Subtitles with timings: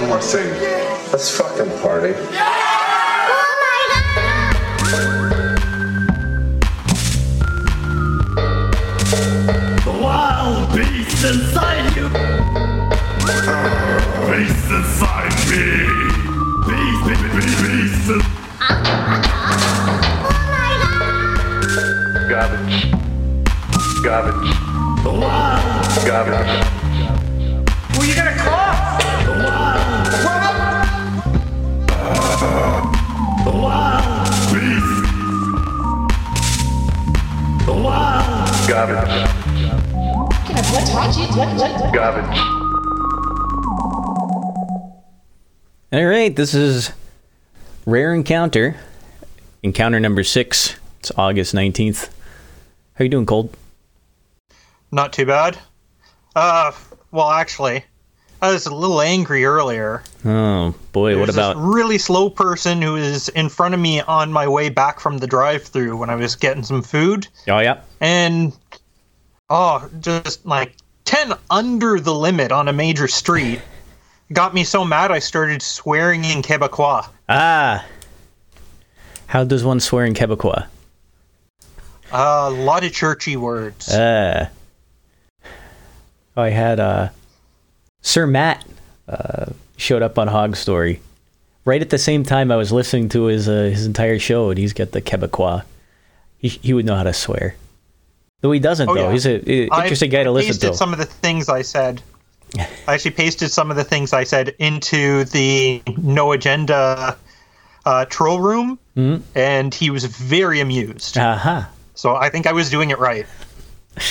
[0.00, 0.50] one more thing.
[1.12, 2.14] Let's fucking party.
[9.84, 12.08] The wild beast inside you.
[14.28, 15.64] Beast inside me.
[16.66, 18.10] Beast, beast, beast, beast.
[18.10, 18.24] in-
[22.28, 22.76] Garbage.
[24.04, 24.50] Garbage.
[25.04, 26.89] The wild, Garbage.
[38.90, 39.30] Garbage.
[40.72, 41.26] What taught you?
[41.38, 42.38] What, what, Garbage.
[45.92, 46.90] All right, this is
[47.86, 48.74] Rare Encounter.
[49.62, 50.76] Encounter number six.
[50.98, 52.10] It's August 19th.
[52.94, 53.56] How you doing, Cold?
[54.90, 55.56] Not too bad.
[56.34, 56.72] Uh,
[57.12, 57.84] well, actually,
[58.42, 60.02] I was a little angry earlier.
[60.24, 61.54] Oh, boy, what about...
[61.54, 65.18] this really slow person who was in front of me on my way back from
[65.18, 67.82] the drive-through when I was getting some food, Oh, yeah?
[68.00, 68.52] and
[69.50, 73.60] oh, just like ten under the limit on a major street.
[74.32, 77.08] Got me so mad I started swearing in Quebecois.
[77.28, 77.84] Ah!
[79.26, 80.66] How does one swear in Quebecois?
[82.12, 83.92] Uh, a lot of churchy words.
[83.92, 84.48] Uh,
[86.36, 87.08] I had uh,
[88.02, 88.64] Sir Mat
[89.08, 91.00] uh, showed up on Hog Story
[91.64, 94.58] right at the same time I was listening to his uh, his entire show, and
[94.58, 95.62] he's got the Quebecois.
[96.38, 97.54] He, he would know how to swear.
[98.40, 99.06] Though he doesn't, Oh, though.
[99.08, 99.12] yeah.
[99.12, 100.66] He's an interesting I guy to listen to.
[100.66, 100.76] I pasted to.
[100.76, 102.02] some of the things I said.
[102.58, 107.16] I actually pasted some of the things I said into the no agenda
[107.84, 109.22] uh, troll room, Mm-hmm.
[109.38, 111.16] and he was very amused.
[111.16, 111.70] Aha.
[111.94, 113.26] So I think I was doing it right.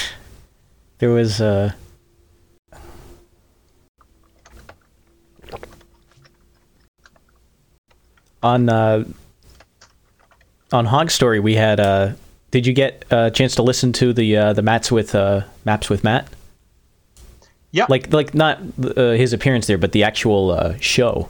[1.00, 1.72] There was uh
[8.42, 9.04] on uh
[10.72, 12.12] on Hog Story we had uh
[12.52, 15.90] did you get a chance to listen to the uh the Mats with uh Maps
[15.90, 16.28] with Mat?
[17.72, 17.86] Yeah.
[17.90, 18.60] Like like not
[18.98, 21.30] uh, his appearance there but the actual uh show.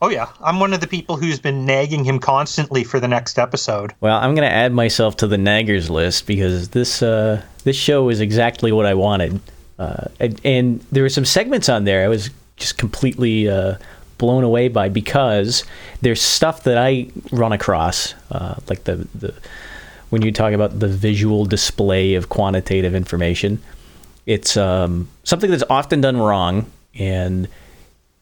[0.00, 3.38] oh yeah, I'm one of the people who's been nagging him constantly for the next
[3.38, 3.94] episode.
[4.00, 8.10] Well, I'm going to add myself to the naggers list because this uh, this show
[8.10, 9.40] is exactly what I wanted,
[9.78, 13.76] uh, and, and there were some segments on there I was just completely uh,
[14.18, 15.64] blown away by because
[16.02, 19.32] there's stuff that I run across, uh, like the the
[20.14, 23.60] when you talk about the visual display of quantitative information,
[24.26, 26.70] it's um, something that's often done wrong.
[26.94, 27.48] And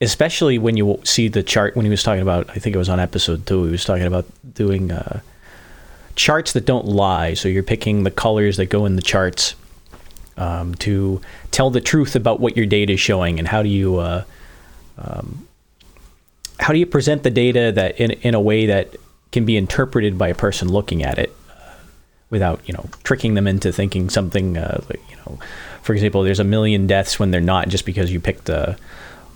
[0.00, 2.88] especially when you see the chart when he was talking about i think it was
[2.88, 5.20] on episode two he was talking about doing uh,
[6.14, 7.34] charts that don't lie.
[7.34, 9.54] So you're picking the colors that go in the charts
[10.36, 11.20] um, to
[11.50, 14.24] tell the truth about what your data is showing and how do you uh,
[14.98, 15.46] um,
[16.58, 18.96] how do you present the data that in, in a way that
[19.30, 21.34] can be interpreted by a person looking at it
[22.32, 25.38] without you know tricking them into thinking something uh, like you know
[25.82, 28.76] for example there's a million deaths when they're not just because you picked a,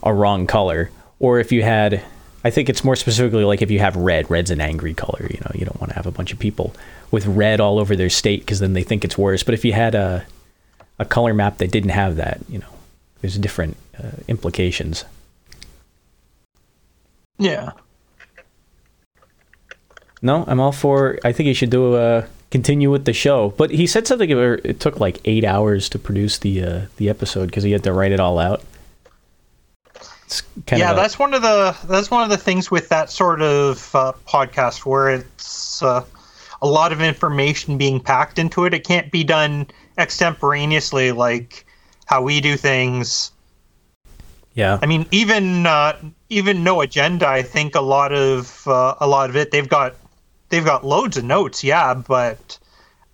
[0.02, 0.90] a wrong color
[1.20, 2.02] or if you had
[2.42, 5.38] i think it's more specifically like if you have red red's an angry color you
[5.44, 6.74] know you don't want to have a bunch of people
[7.12, 9.72] with red all over their state because then they think it's worse but if you
[9.72, 10.24] had a,
[10.98, 12.66] a color map that didn't have that you know
[13.20, 15.04] there's different uh, implications
[17.38, 17.72] Yeah.
[20.22, 21.18] No, I'm all for.
[21.24, 23.50] I think you should do a continue with the show.
[23.58, 27.10] But he said something where it took like eight hours to produce the uh, the
[27.10, 28.62] episode because he had to write it all out.
[30.72, 33.94] Yeah, a- that's one of the that's one of the things with that sort of
[33.94, 36.02] uh, podcast where it's uh,
[36.62, 38.72] a lot of information being packed into it.
[38.72, 39.66] It can't be done
[39.98, 41.66] extemporaneously like
[42.06, 43.32] how we do things.
[44.54, 44.78] yeah.
[44.82, 45.92] I mean, even uh,
[46.30, 47.28] even no agenda.
[47.28, 49.94] I think a lot of uh, a lot of it they've got
[50.48, 51.62] they've got loads of notes.
[51.64, 52.58] Yeah, but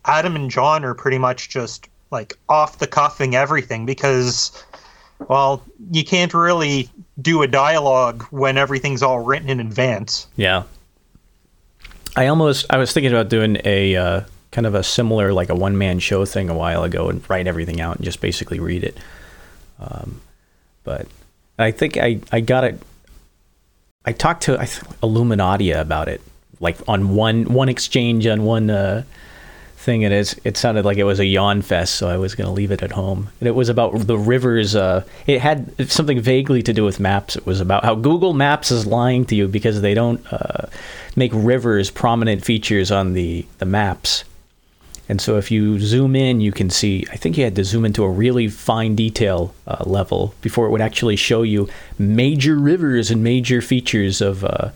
[0.05, 4.65] Adam and John are pretty much just like off the cuffing everything because
[5.29, 6.89] well, you can't really
[7.21, 10.27] do a dialogue when everything's all written in advance.
[10.37, 10.65] Yeah.
[12.17, 14.21] I almost I was thinking about doing a uh,
[14.51, 17.47] kind of a similar like a one man show thing a while ago and write
[17.47, 18.97] everything out and just basically read it.
[19.81, 20.21] Um,
[20.85, 21.07] but
[21.59, 22.81] I think I I got it.
[24.05, 24.69] I talked to I
[25.81, 26.21] about it,
[26.63, 29.03] like on one one exchange on one uh,
[29.83, 32.47] thing, and it's, it sounded like it was a yawn fest, so I was going
[32.47, 33.29] to leave it at home.
[33.41, 34.75] And it was about the rivers.
[34.75, 37.37] Uh, it had something vaguely to do with maps.
[37.37, 40.69] It was about how Google Maps is lying to you because they don't uh,
[41.17, 44.25] make rivers prominent features on the the maps.
[45.09, 47.85] And so if you zoom in, you can see, I think you had to zoom
[47.85, 51.69] into a really fine detail uh, level before it would actually show you
[51.99, 54.71] major rivers and major features of, uh,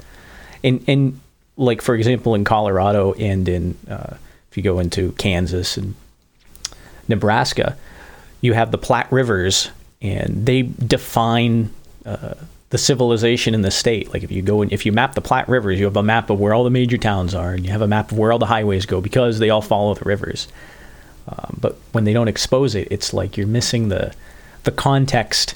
[0.63, 1.21] in, in,
[1.57, 4.17] like, for example, in Colorado and in, uh,
[4.51, 5.95] if you go into Kansas and
[7.09, 7.77] Nebraska,
[8.41, 9.71] you have the Platte Rivers,
[10.03, 11.71] and they define
[12.05, 12.35] uh,
[12.71, 14.13] the civilization in the state.
[14.13, 16.31] Like if you go and if you map the Platte Rivers, you have a map
[16.31, 18.39] of where all the major towns are, and you have a map of where all
[18.39, 20.49] the highways go because they all follow the rivers.
[21.29, 24.15] Um, but when they don't expose it, it's like you're missing the
[24.65, 25.55] the context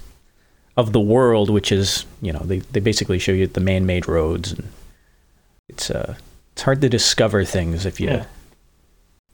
[0.76, 4.52] of the world, which is you know they, they basically show you the man-made roads,
[4.52, 4.68] and
[5.70, 6.14] it's uh
[6.52, 8.24] it's hard to discover things if you Yeah.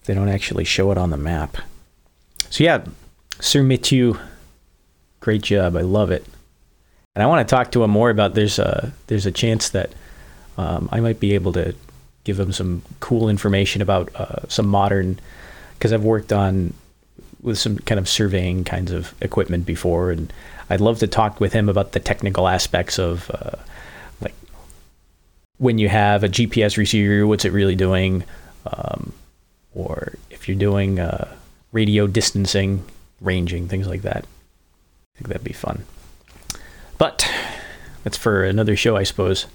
[0.05, 1.57] they don't actually show it on the map.
[2.51, 2.85] So yeah,
[3.41, 4.19] Sir Mathieu,
[5.21, 5.77] great job.
[5.77, 6.25] I love it.
[7.15, 8.35] And I want to talk to him more about.
[8.35, 9.91] There's a there's a chance that
[10.59, 11.75] um, I might be able to
[12.25, 15.19] give him some cool information about uh, some modern,
[15.75, 16.75] because I've worked on
[17.43, 20.33] with some kind of surveying kinds of equipment before, and
[20.69, 23.57] I'd love to talk with him about the technical aspects of uh,
[25.59, 28.25] when you have a GPS receiver, what's it really doing,
[28.67, 29.13] um,
[29.75, 31.35] or if you're doing uh,
[31.73, 32.85] radio distancing,
[33.21, 34.25] ranging, things like that.
[34.25, 35.85] I think that'd be fun.
[36.99, 37.31] But
[38.05, 39.47] that's for another show, I suppose.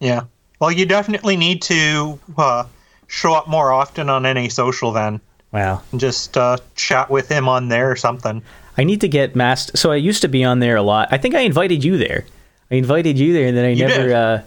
[0.00, 0.22] Yeah.
[0.60, 2.64] Well, you definitely need to uh,
[3.06, 5.20] show up more often on any social then,
[5.52, 5.82] Wow.
[5.92, 8.42] and just uh, chat with him on there or something.
[8.76, 9.78] I need to get masked.
[9.78, 11.08] So I used to be on there a lot.
[11.12, 12.24] I think I invited you there.
[12.70, 14.44] I invited you there, and then I You never.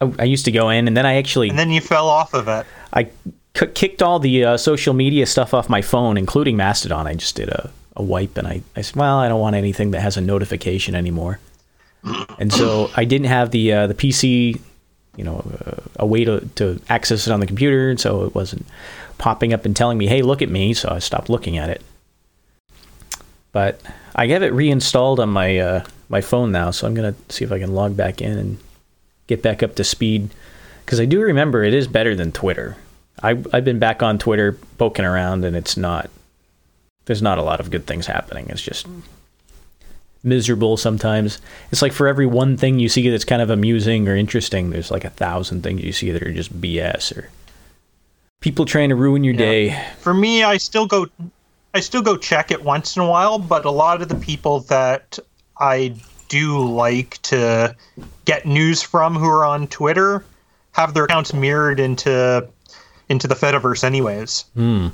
[0.00, 2.48] I used to go in, and then I actually And then you fell off of
[2.48, 2.66] it.
[2.92, 3.04] I
[3.56, 7.06] c- kicked all the uh, social media stuff off my phone, including Mastodon.
[7.06, 9.90] I just did a, a wipe, and I, I said, well, I don't want anything
[9.90, 11.38] that has a notification anymore.
[12.38, 14.58] And so I didn't have the uh, the PC,
[15.16, 18.34] you know, uh, a way to, to access it on the computer, and so it
[18.34, 18.64] wasn't
[19.18, 21.82] popping up and telling me, "Hey, look at me." So I stopped looking at it.
[23.52, 23.82] But
[24.14, 27.52] I have it reinstalled on my uh, my phone now, so I'm gonna see if
[27.52, 28.58] I can log back in and
[29.30, 30.28] get back up to speed.
[30.84, 32.76] Because I do remember it is better than Twitter.
[33.22, 36.10] I I've been back on Twitter poking around, and it's not.
[37.06, 38.46] There's not a lot of good things happening.
[38.50, 38.86] It's just
[40.22, 41.40] miserable sometimes.
[41.70, 44.90] It's like for every one thing you see that's kind of amusing or interesting, there's
[44.90, 47.30] like a thousand things you see that are just BS or
[48.40, 49.82] people trying to ruin your day.
[49.98, 51.06] For me, I still go,
[51.72, 53.38] I still go check it once in a while.
[53.38, 55.18] But a lot of the people that
[55.58, 55.94] I
[56.30, 57.76] do like to
[58.24, 60.24] get news from who are on Twitter
[60.72, 62.48] have their accounts mirrored into
[63.08, 64.44] into the Fediverse, anyways.
[64.54, 64.88] Hmm.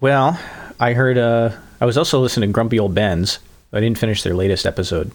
[0.00, 0.38] Well,
[0.78, 1.18] I heard.
[1.18, 3.40] Uh, I was also listening to Grumpy Old Ben's.
[3.72, 5.10] I didn't finish their latest episode,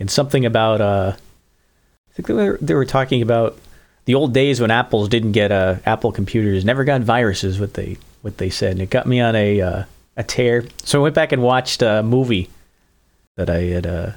[0.00, 0.80] and something about.
[0.80, 3.58] Uh, I think they were they were talking about
[4.06, 7.60] the old days when Apple's didn't get uh, Apple computers never got viruses.
[7.60, 9.82] What they what they said, and it got me on a uh,
[10.18, 10.64] a tear.
[10.84, 12.50] So I went back and watched a movie
[13.36, 14.10] that I had uh,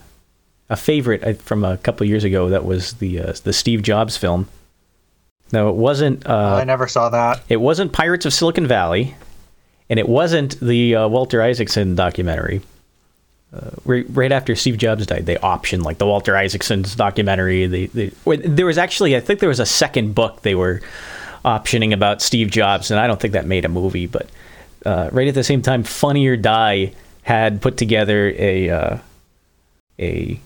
[0.69, 2.49] a favorite uh, from a couple years ago.
[2.49, 4.49] That was the uh, the Steve Jobs film.
[5.53, 6.27] No, it wasn't.
[6.27, 7.41] Uh, I never saw that.
[7.47, 9.15] it wasn't Pirates of Silicon Valley,
[9.89, 12.61] and it wasn't the uh, Walter Isaacson documentary.
[13.53, 17.67] Uh, right, right after Steve Jobs died, they optioned like the Walter Isaacson's documentary.
[17.67, 20.79] They, they, there was actually, I think there was a second book they were
[21.43, 24.07] optioning about Steve Jobs, and I don't think that made a movie.
[24.07, 24.29] But
[24.85, 26.93] uh, right at the same time, Funny or Die
[27.23, 28.97] had put together a uh,
[29.99, 30.39] a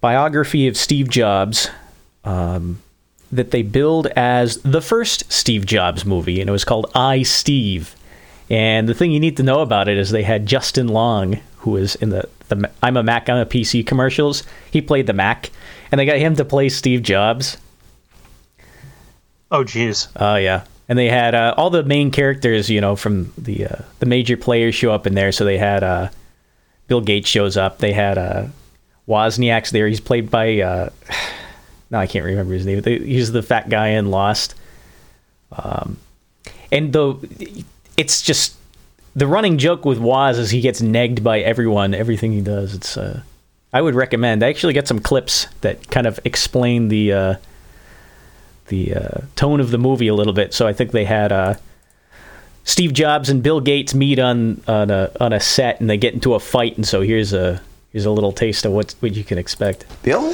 [0.00, 1.68] biography of Steve Jobs
[2.24, 2.80] um,
[3.32, 7.94] that they billed as the first Steve Jobs movie, and it was called iSteve.
[8.50, 11.72] And the thing you need to know about it is they had Justin Long, who
[11.72, 14.44] was in the, the I'm a Mac, I'm a PC commercials.
[14.70, 15.50] He played the Mac,
[15.90, 17.56] and they got him to play Steve Jobs.
[19.50, 20.08] Oh, jeez.
[20.16, 23.76] Oh yeah, and they had uh, all the main characters, you know, from the uh,
[24.00, 25.32] the major players show up in there.
[25.32, 26.10] So they had uh,
[26.88, 27.78] Bill Gates shows up.
[27.78, 28.46] They had uh,
[29.08, 29.88] Wozniak's there.
[29.88, 30.90] He's played by uh,
[31.90, 32.82] no, I can't remember his name.
[32.84, 34.54] He's the fat guy in Lost.
[35.52, 35.98] Um,
[36.70, 37.64] and the
[37.96, 38.56] it's just
[39.16, 42.74] the running joke with Woz is he gets negged by everyone, everything he does.
[42.74, 43.22] It's uh,
[43.72, 44.44] I would recommend.
[44.44, 47.38] I actually got some clips that kind of explain the.
[48.68, 50.54] The uh, tone of the movie a little bit.
[50.54, 51.54] So I think they had uh,
[52.64, 56.14] Steve Jobs and Bill Gates meet on on a on a set, and they get
[56.14, 56.76] into a fight.
[56.76, 57.60] And so here's a
[57.92, 59.84] here's a little taste of what what you can expect.
[60.02, 60.32] Bill?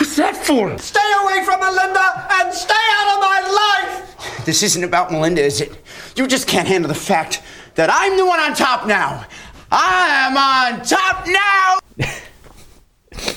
[0.00, 0.76] What's that for?
[0.78, 3.40] Stay away from Melinda and stay out of my
[3.86, 4.44] life!
[4.44, 5.78] This isn't about Melinda, is it?
[6.16, 7.42] You just can't handle the fact
[7.76, 9.24] that I'm the one on top now.
[9.70, 11.78] I am on top now!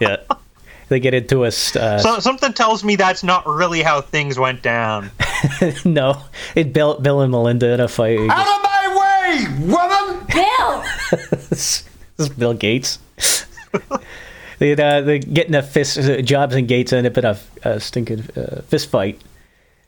[0.00, 0.16] Yeah.
[0.90, 4.38] They get into a s- uh, So, something tells me that's not really how things
[4.38, 5.10] went down.
[5.84, 6.22] no,
[6.54, 8.18] it Bill, Bill and Melinda in a fight.
[8.18, 10.26] Out of my way, woman!
[10.26, 10.84] Bill!
[11.48, 11.84] this
[12.18, 12.98] is Bill Gates.
[14.58, 15.96] they uh, they get in a fist.
[15.98, 19.20] uh, Jobs and Gates end up in a, a stinking uh, fist fight.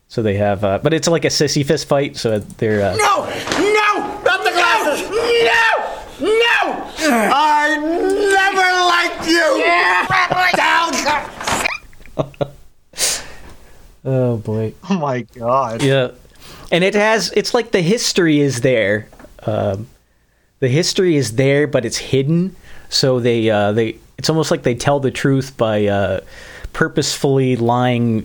[0.09, 2.17] So they have, uh, but it's like a sissy fist fight.
[2.17, 3.25] So they're uh, No!
[3.59, 4.21] No!
[4.25, 5.11] Not the glasses!
[5.11, 5.91] No!
[6.21, 6.91] No!
[7.35, 8.69] I never
[9.19, 9.63] liked you!
[9.65, 10.42] Down!
[14.05, 15.83] oh boy, Oh my god.
[15.83, 16.11] yeah.
[16.71, 19.09] And it has, it's like the history is there.
[19.47, 19.89] Um,
[20.61, 22.55] the history is there, but it's hidden.
[22.89, 26.21] So they uh, they it's almost like they tell the truth by uh,
[26.73, 28.25] purposefully lying.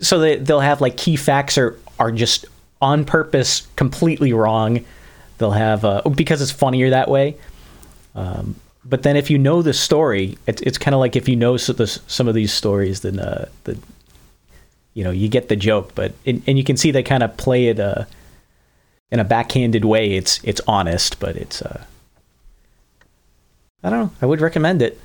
[0.00, 2.44] So they they'll have like key facts are are just
[2.82, 4.84] on purpose completely wrong.
[5.38, 7.36] They'll have uh, because it's funnier that way.
[8.14, 8.56] Um,
[8.90, 11.56] but then if you know the story, it's it's kind of like if you know
[11.56, 13.78] so the, some of these stories, then uh, the
[14.94, 15.94] you know you get the joke.
[15.94, 18.04] But and, and you can see they kind of play it uh,
[19.12, 20.12] in a backhanded way.
[20.14, 21.84] It's it's honest, but it's uh,
[23.84, 24.10] I don't know.
[24.20, 25.00] I would recommend it,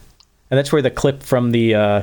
[0.50, 2.02] and that's where the clip from the uh,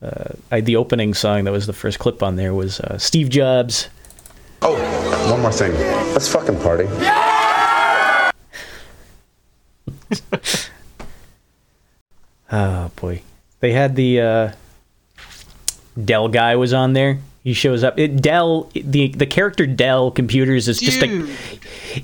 [0.00, 3.28] uh, I- the opening song that was the first clip on there was uh, Steve
[3.28, 3.88] Jobs.
[4.64, 4.76] Oh,
[5.32, 5.72] one more thing.
[6.12, 6.86] Let's fucking party.
[12.52, 13.22] Oh boy,
[13.60, 14.52] they had the uh,
[16.02, 17.18] Dell guy was on there.
[17.42, 17.98] He shows up.
[17.98, 21.28] It, Dell, the the character Dell Computers is just Dude.
[21.28, 21.32] a.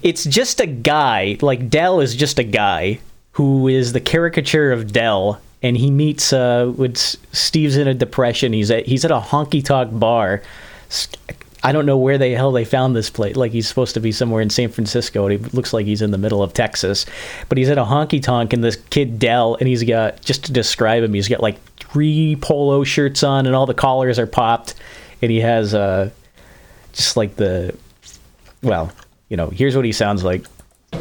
[0.03, 1.37] It's just a guy.
[1.41, 2.99] Like Dell is just a guy
[3.33, 8.53] who is the caricature of Dell, and he meets uh, with Steve's in a depression.
[8.53, 10.43] He's at he's at a honky tonk bar.
[11.63, 13.37] I don't know where the hell they found this place.
[13.37, 16.11] Like he's supposed to be somewhere in San Francisco, and he looks like he's in
[16.11, 17.05] the middle of Texas.
[17.49, 20.53] But he's at a honky tonk, and this kid Dell, and he's got just to
[20.53, 24.75] describe him, he's got like three polo shirts on, and all the collars are popped,
[25.21, 26.11] and he has uh,
[26.93, 27.77] just like the,
[28.63, 28.93] well,
[29.29, 30.47] you know, here's what he sounds like.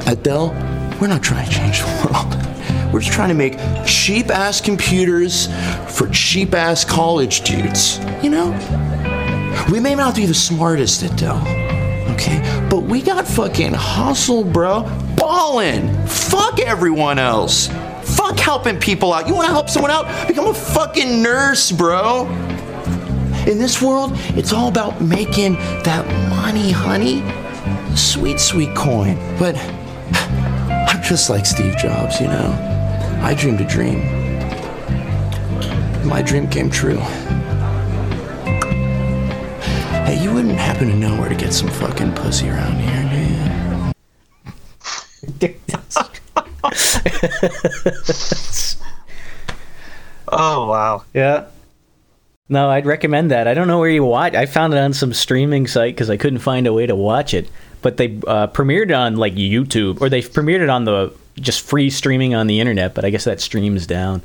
[0.06, 0.50] At Dell,
[1.00, 2.44] we're not trying to change the world.
[2.94, 5.48] We're just trying to make cheap ass computers
[5.90, 8.00] for cheap ass college dudes.
[8.24, 8.87] You know?
[9.72, 11.42] We may not be the smartest at Dell,
[12.14, 12.40] okay?
[12.70, 14.84] But we got fucking hustle, bro.
[15.18, 16.08] Ballin'.
[16.08, 17.68] Fuck everyone else.
[18.02, 19.28] Fuck helping people out.
[19.28, 20.28] You wanna help someone out?
[20.28, 22.28] Become a fucking nurse, bro.
[23.46, 27.22] In this world, it's all about making that money, honey.
[27.94, 29.18] Sweet, sweet coin.
[29.38, 29.58] But
[30.88, 32.54] I'm just like Steve Jobs, you know.
[33.22, 34.00] I dreamed a dream.
[36.08, 37.02] My dream came true.
[40.08, 43.18] Hey, you wouldn't happen to know where to get some fucking pussy around here, do
[45.44, 45.54] you?
[50.30, 51.04] Oh wow.
[51.14, 51.48] Yeah.
[52.48, 53.50] No, I'd recommend that.
[53.50, 54.34] I don't know where you watch.
[54.34, 57.34] I found it on some streaming site because I couldn't find a way to watch
[57.34, 57.50] it.
[57.82, 61.68] But they uh, premiered it on like YouTube, or they premiered it on the just
[61.68, 62.96] free streaming on the internet.
[62.96, 64.22] But I guess that streams down.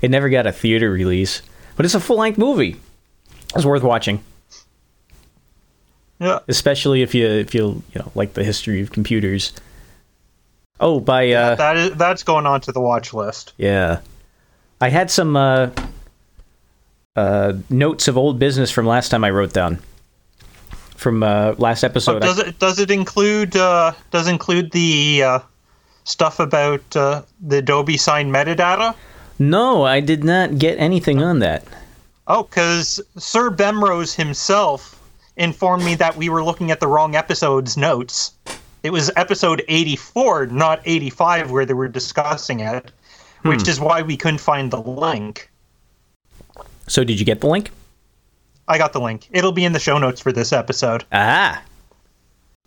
[0.00, 1.42] It never got a theater release,
[1.76, 2.80] but it's a full length movie.
[3.54, 4.24] It's worth watching,
[6.18, 6.38] Yeah.
[6.48, 9.52] especially if you if you you know like the history of computers.
[10.80, 13.52] Oh, by uh, That is that's going on to the watch list.
[13.56, 14.00] Yeah.
[14.80, 15.70] I had some uh,
[17.16, 19.78] uh, notes of old business from last time I wrote down.
[20.96, 22.20] From uh, last episode.
[22.20, 25.38] Does it does it include uh, does include the uh,
[26.04, 28.94] stuff about uh, the Adobe sign metadata?
[29.38, 31.64] no, I did not get anything on that.
[32.26, 34.95] Oh, because Sir Bemrose himself
[35.36, 38.32] informed me that we were looking at the wrong episode's notes.
[38.82, 42.90] It was episode 84, not 85, where they were discussing it,
[43.42, 45.50] which is why we couldn't find the link.
[46.86, 47.70] So did you get the link?
[48.68, 49.28] I got the link.
[49.30, 51.04] It'll be in the show notes for this episode.
[51.12, 51.62] Ah.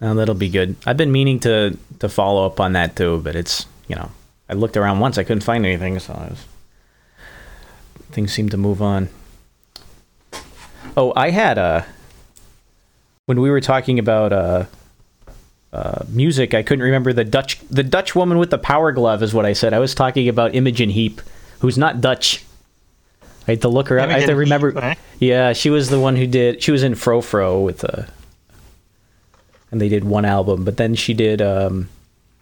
[0.02, 0.76] Oh, that'll be good.
[0.86, 4.10] I've been meaning to to follow up on that too, but it's you know
[4.50, 6.46] I looked around once, I couldn't find anything, so I was,
[8.12, 9.10] things seem to move on.
[10.98, 11.86] Oh, I had a
[13.30, 14.66] when we were talking about uh,
[15.72, 19.36] uh, music, I couldn't remember the Dutch the Dutch woman with the power glove is
[19.36, 19.72] what I said.
[19.72, 21.22] I was talking about Imogen Heap,
[21.60, 22.44] who's not Dutch.
[23.48, 24.10] I had to look her up.
[24.10, 24.72] I have to remember.
[24.72, 24.98] Heap?
[25.20, 26.64] Yeah, she was the one who did.
[26.64, 28.06] She was in Frou Frou with uh
[29.70, 31.88] and they did one album, but then she did um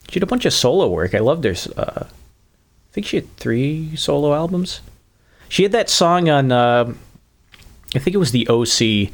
[0.07, 1.13] she did a bunch of solo work.
[1.13, 1.55] I loved her.
[1.75, 4.79] Uh, I think she had three solo albums.
[5.49, 6.93] She had that song on uh,
[7.93, 9.11] I think it was the OC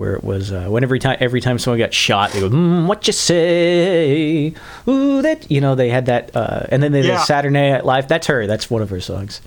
[0.00, 2.86] where it was uh, when every time every time someone got shot, they go, mm,
[2.86, 4.54] "What you say?"
[4.88, 8.08] Ooh, that you know they had that, uh, and then they did Saturday Night Live.
[8.08, 8.46] That's her.
[8.46, 9.42] That's one of her songs.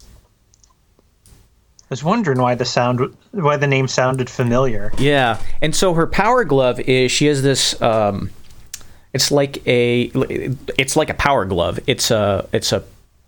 [0.00, 4.90] I was wondering why the sound, why the name sounded familiar.
[4.96, 7.80] Yeah, and so her power glove is she has this.
[7.82, 8.30] Um,
[9.12, 10.10] it's like a
[10.78, 11.78] it's like a power glove.
[11.86, 12.82] It's a it's a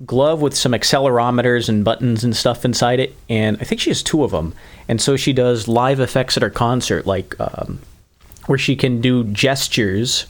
[0.07, 4.03] glove with some accelerometers and buttons and stuff inside it, and I think she has
[4.03, 4.55] two of them.
[4.89, 7.81] And so she does live effects at her concert, like um,
[8.47, 10.27] where she can do gestures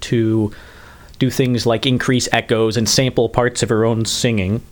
[0.00, 0.52] to
[1.18, 4.62] do things like increase echoes and sample parts of her own singing,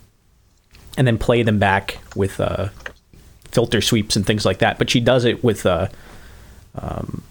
[0.97, 2.69] and then play them back with uh,
[3.51, 4.77] filter sweeps and things like that.
[4.77, 5.87] But she does it with uh,
[6.75, 7.23] um,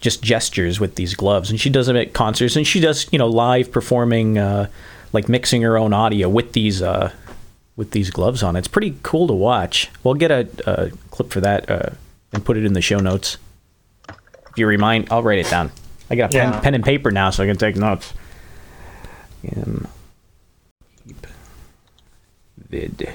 [0.00, 3.18] just gestures with these gloves, and she does them at concerts, and she does you
[3.18, 4.68] know live performing, uh,
[5.12, 7.12] like mixing her own audio with these uh,
[7.76, 8.56] with these gloves on.
[8.56, 9.90] It's pretty cool to watch.
[10.02, 11.90] We'll get a, a clip for that uh,
[12.32, 13.38] and put it in the show notes.
[14.08, 15.72] If you remind, I'll write it down.
[16.10, 18.12] I got a pen, pen and paper now, so I can take notes.
[19.56, 19.88] Um,
[22.68, 23.12] vid.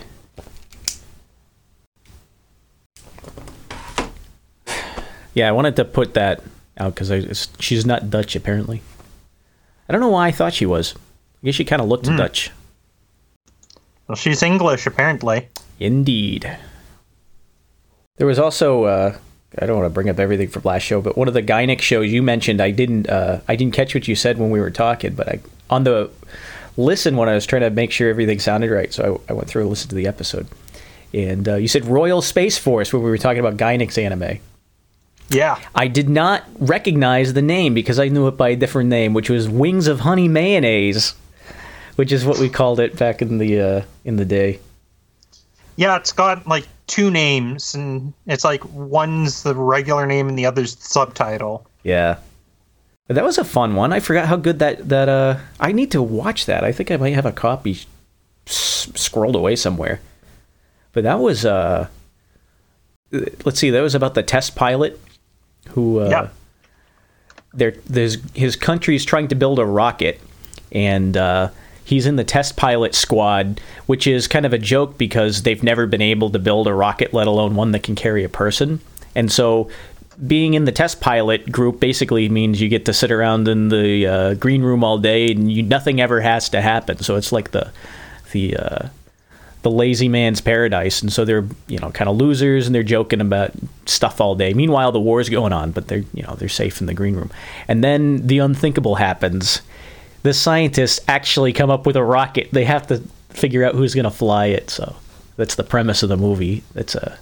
[5.33, 6.41] Yeah, I wanted to put that
[6.79, 8.81] out because she's not Dutch apparently.
[9.87, 10.95] I don't know why I thought she was.
[11.41, 12.51] I guess she kind of looked Dutch.
[14.07, 15.49] Well, she's English, apparently.
[15.79, 16.57] Indeed.
[18.17, 19.17] There was also uh,
[19.59, 21.81] I don't want to bring up everything from last show, but one of the Gainax
[21.81, 24.71] shows you mentioned, I didn't uh, I didn't catch what you said when we were
[24.71, 25.39] talking, but I
[25.69, 26.09] on the
[26.75, 29.47] listen when I was trying to make sure everything sounded right, so I, I went
[29.47, 30.47] through and listened to the episode.
[31.13, 34.39] And uh, you said Royal Space Force when we were talking about Gainax's anime.
[35.29, 35.59] Yeah.
[35.73, 39.29] I did not recognize the name because I knew it by a different name, which
[39.29, 41.15] was Wings of Honey Mayonnaise,
[41.97, 44.59] which is what we called it back in the uh, in the day.
[45.75, 50.45] Yeah, it's got like two names, and it's like one's the regular name and the
[50.47, 51.67] other's the subtitle.
[51.83, 52.17] Yeah.
[53.09, 53.93] That was a fun one.
[53.93, 56.63] I forgot how good that that uh I need to watch that.
[56.63, 57.71] I think I might have a copy
[58.47, 60.01] s- scrolled away somewhere.
[60.93, 61.87] But that was uh
[63.45, 64.99] let's see, that was about the test pilot
[65.69, 66.27] who uh Yeah.
[67.53, 70.19] there there's his country's trying to build a rocket
[70.73, 71.49] and uh
[71.87, 75.87] he's in the test pilot squad which is kind of a joke because they've never
[75.87, 78.79] been able to build a rocket let alone one that can carry a person.
[79.15, 79.69] And so
[80.25, 84.05] being in the test pilot group basically means you get to sit around in the
[84.05, 86.97] uh, green room all day and you, nothing ever has to happen.
[86.99, 87.71] So it's like the
[88.33, 88.89] the uh
[89.61, 91.01] the lazy man's paradise.
[91.01, 93.51] And so they're you know kind of losers and they're joking about
[93.85, 94.53] stuff all day.
[94.53, 97.31] Meanwhile the war's going on but they're you know they're safe in the green room.
[97.69, 99.61] And then the unthinkable happens
[100.23, 104.03] the scientists actually come up with a rocket they have to figure out who's going
[104.03, 104.95] to fly it so
[105.35, 107.17] that's the premise of the movie it's a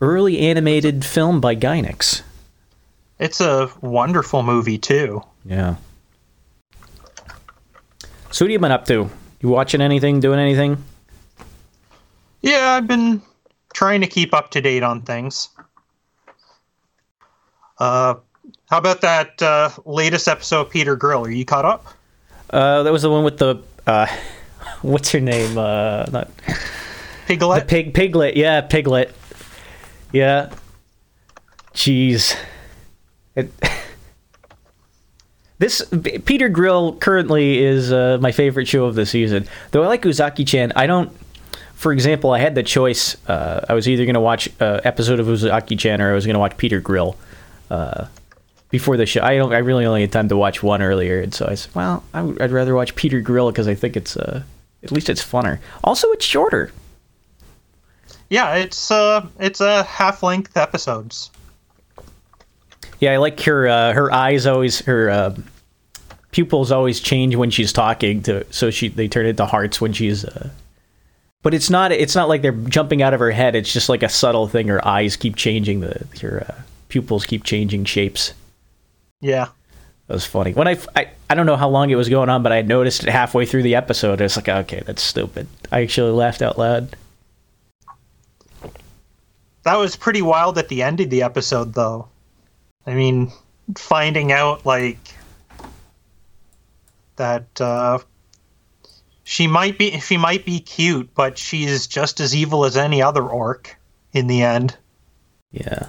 [0.00, 2.22] early animated film by Gainax.
[3.20, 5.22] It's a wonderful movie too.
[5.44, 5.76] yeah
[8.30, 9.08] so what have you been up to
[9.40, 10.82] you watching anything doing anything
[12.42, 13.22] Yeah, I've been
[13.74, 15.48] trying to keep up to date on things.
[17.78, 18.14] Uh,
[18.72, 21.26] how about that uh, latest episode, of Peter Grill?
[21.26, 21.88] Are you caught up?
[22.48, 24.06] uh, that was the one with the uh,
[24.80, 26.30] what's her name uh, not
[27.26, 27.68] Piglet.
[27.68, 29.14] Pig Piglet, yeah, Piglet.
[30.10, 30.54] Yeah.
[31.74, 32.34] Jeez.
[33.36, 33.52] It,
[35.58, 35.84] this
[36.24, 39.46] Peter Grill currently is uh, my favorite show of the season.
[39.72, 41.12] Though I like Uzaki-chan, I don't.
[41.74, 43.18] For example, I had the choice.
[43.28, 46.36] Uh, I was either going to watch an episode of Uzaki-chan or I was going
[46.36, 47.18] to watch Peter Grill
[47.70, 48.06] uh,
[48.72, 49.22] before the show.
[49.22, 49.52] I don't.
[49.52, 52.22] I really only had time to watch one earlier, and so I said, "Well, I
[52.22, 54.42] would- I'd rather watch Peter Grill because I think it's uh,
[54.82, 55.58] at least it's funner.
[55.84, 56.72] Also, it's shorter.
[58.30, 61.30] yeah, it's uh, it's a uh, half length episodes.
[62.98, 63.68] Yeah, I like her.
[63.68, 65.36] Uh, her eyes always her uh,
[66.30, 70.24] pupils always change when she's talking to, so she they turn into hearts when she's.
[70.24, 70.50] Uh,
[71.42, 71.92] but it's not.
[71.92, 73.54] It's not like they're jumping out of her head.
[73.56, 74.68] It's just like a subtle thing.
[74.68, 75.80] Her eyes keep changing.
[75.80, 78.32] The her uh, pupils keep changing shapes.
[79.22, 79.46] Yeah.
[80.08, 80.52] That was funny.
[80.52, 83.04] When I, I I don't know how long it was going on, but I noticed
[83.04, 84.20] it halfway through the episode.
[84.20, 85.46] I was like, okay, that's stupid.
[85.70, 86.94] I actually laughed out loud.
[89.62, 92.08] That was pretty wild at the end of the episode, though.
[92.84, 93.32] I mean,
[93.76, 94.98] finding out like
[97.16, 98.00] that uh,
[99.22, 103.26] she might be she might be cute, but she's just as evil as any other
[103.26, 103.76] orc
[104.12, 104.76] in the end.
[105.52, 105.86] Yeah.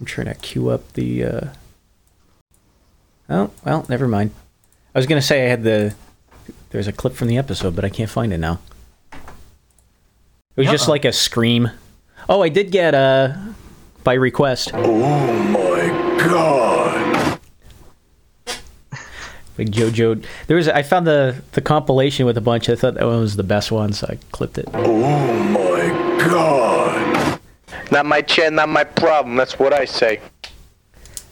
[0.00, 1.24] I'm trying to queue up the.
[1.24, 1.48] Uh...
[3.28, 4.32] Oh well, never mind.
[4.94, 5.94] I was gonna say I had the.
[6.70, 8.58] There's a clip from the episode, but I can't find it now.
[9.12, 9.18] It
[10.56, 10.92] was just Uh-oh.
[10.92, 11.70] like a scream.
[12.28, 13.34] Oh, I did get uh
[14.04, 14.70] by request.
[14.74, 17.38] Oh my god.
[19.58, 20.24] Like JoJo.
[20.46, 22.68] There was I found the the compilation with a bunch.
[22.68, 24.68] I thought that one was the best one, so I clipped it.
[24.72, 27.38] Oh my god.
[27.90, 29.36] Not my chin, not my problem.
[29.36, 30.20] That's what I say.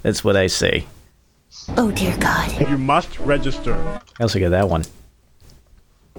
[0.02, 0.86] That's what I say.
[1.68, 2.68] Oh dear God.
[2.68, 3.74] You must register.
[4.18, 4.84] I also got that one.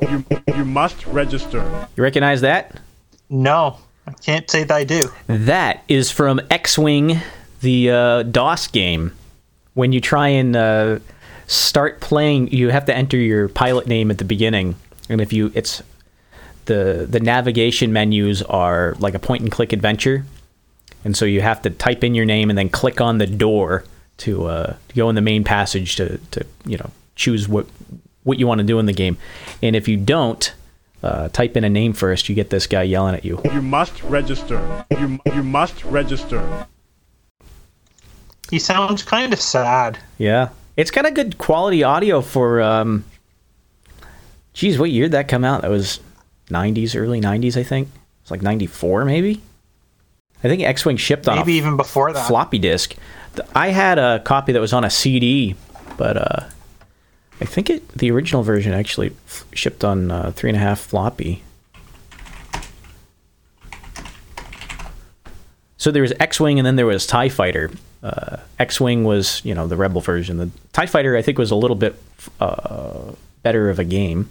[0.02, 0.26] You,
[0.56, 1.88] you must register.
[1.96, 2.80] You recognize that?
[3.30, 3.78] No,
[4.08, 5.10] I can't say that I do.
[5.28, 7.20] That is from X-Wing,
[7.62, 9.14] the uh, DOS game.
[9.74, 11.00] When you try and uh,
[11.48, 14.76] start playing, you have to enter your pilot name at the beginning,
[15.08, 15.82] and if you, it's
[16.66, 20.26] the the navigation menus are like a point and click adventure,
[21.06, 23.86] and so you have to type in your name and then click on the door
[24.22, 27.68] to, uh, to go in the main passage to, to you know choose what
[28.24, 29.18] what you want to do in the game,
[29.62, 30.54] and if you don't.
[31.04, 32.30] Uh, type in a name first.
[32.30, 33.42] You get this guy yelling at you.
[33.52, 34.86] You must register.
[34.92, 36.68] You, you must register.
[38.52, 39.98] He sounds kind of sad.
[40.20, 42.62] Yeah, it's got a good quality audio for.
[42.62, 43.04] um
[44.54, 45.64] Geez, what year did that come out?
[45.64, 46.00] That was
[46.52, 47.88] '90s, early '90s, I think.
[48.22, 49.42] It's like '94, maybe.
[50.44, 52.28] I think X-wing shipped on Maybe even before that.
[52.28, 52.96] floppy disk.
[53.56, 55.56] I had a copy that was on a CD,
[55.98, 56.46] but uh,
[57.40, 60.80] I think it the original version actually f- shipped on uh, three and a half
[60.80, 61.44] floppy.
[65.78, 67.72] So there was X-wing, and then there was Tie Fighter.
[68.04, 70.38] Uh, X-wing was you know the Rebel version.
[70.38, 71.96] The Tie Fighter I think was a little bit
[72.40, 73.14] uh,
[73.44, 74.30] better of a game.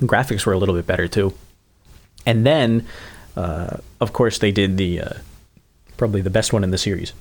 [0.00, 1.34] Graphics were a little bit better too.
[2.26, 2.86] And then,
[3.36, 5.12] uh, of course, they did the uh,
[5.96, 7.12] probably the best one in the series,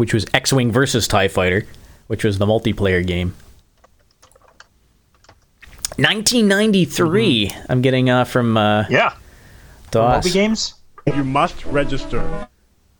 [0.00, 1.66] which was X-wing versus Tie Fighter,
[2.06, 3.34] which was the multiplayer game.
[5.98, 7.50] 1993.
[7.68, 9.12] I'm getting uh, from uh, Yeah.
[9.90, 10.24] DOS.
[10.24, 10.74] Moby games?
[11.06, 12.48] You must register.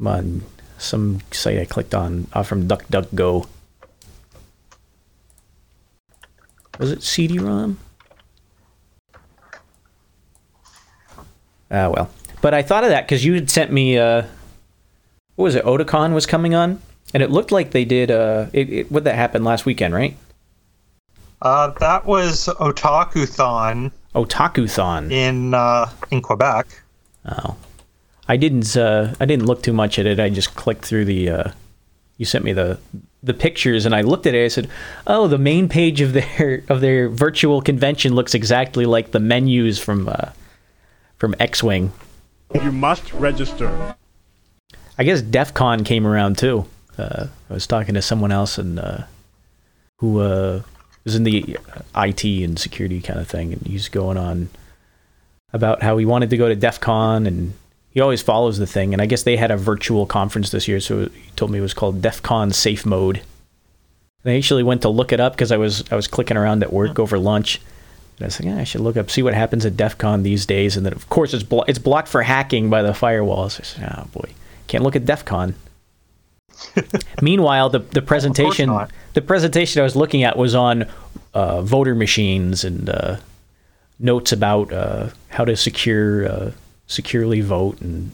[0.04, 0.42] on
[0.76, 3.48] some site I clicked on uh, from DuckDuckGo.
[6.78, 7.78] Was it CD-ROM?
[11.70, 12.10] Ah, well.
[12.42, 14.24] But I thought of that because you had sent me, uh,
[15.36, 16.82] what was it, Otakon was coming on?
[17.12, 20.16] And it looked like they did, uh, it, it, what that happened last weekend, right?
[21.42, 25.10] Uh, that was Otakuthon Otakuthon.
[25.10, 26.66] in uh, in Quebec.
[27.26, 27.56] Oh,
[28.28, 28.76] I didn't.
[28.76, 30.20] Uh, I didn't look too much at it.
[30.20, 31.30] I just clicked through the.
[31.30, 31.50] Uh,
[32.18, 32.78] you sent me the
[33.22, 34.44] the pictures, and I looked at it.
[34.44, 34.68] I said,
[35.06, 39.78] "Oh, the main page of their of their virtual convention looks exactly like the menus
[39.78, 40.30] from uh,
[41.16, 41.92] from X-wing."
[42.54, 43.94] You must register.
[44.98, 46.66] I guess DEF CON came around too.
[47.00, 49.02] Uh, I was talking to someone else and uh,
[49.96, 50.62] who uh,
[51.04, 51.56] was in the
[51.96, 54.50] IT and security kind of thing, and he's going on
[55.52, 57.54] about how he wanted to go to DEF CON and
[57.90, 58.92] he always follows the thing.
[58.92, 61.62] And I guess they had a virtual conference this year, so he told me it
[61.62, 63.22] was called DEF CON Safe Mode.
[64.22, 66.62] And I actually went to look it up because I was I was clicking around
[66.62, 67.60] at work over lunch.
[68.16, 70.22] And I was like, yeah, I should look up, see what happens at DEF CON
[70.22, 70.76] these days.
[70.76, 73.52] And then, of course, it's, blo- it's blocked for hacking by the firewalls.
[73.52, 74.30] So I said, oh, boy.
[74.66, 75.54] Can't look at DEF CON.
[77.22, 78.70] Meanwhile, the, the presentation
[79.14, 80.86] the presentation I was looking at was on
[81.34, 83.16] uh, voter machines and uh,
[83.98, 86.50] notes about uh, how to secure uh,
[86.86, 88.12] securely vote and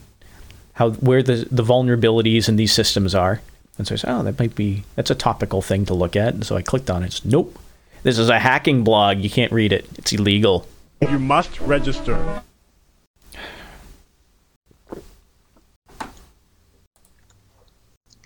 [0.73, 3.41] how where the the vulnerabilities in these systems are.
[3.77, 6.33] And so I said, oh, that might be that's a topical thing to look at.
[6.33, 7.07] And so I clicked on it.
[7.07, 7.57] It's, nope,
[8.03, 9.19] this is a hacking blog.
[9.19, 9.85] You can't read it.
[9.97, 10.67] It's illegal.
[11.01, 12.41] You must register.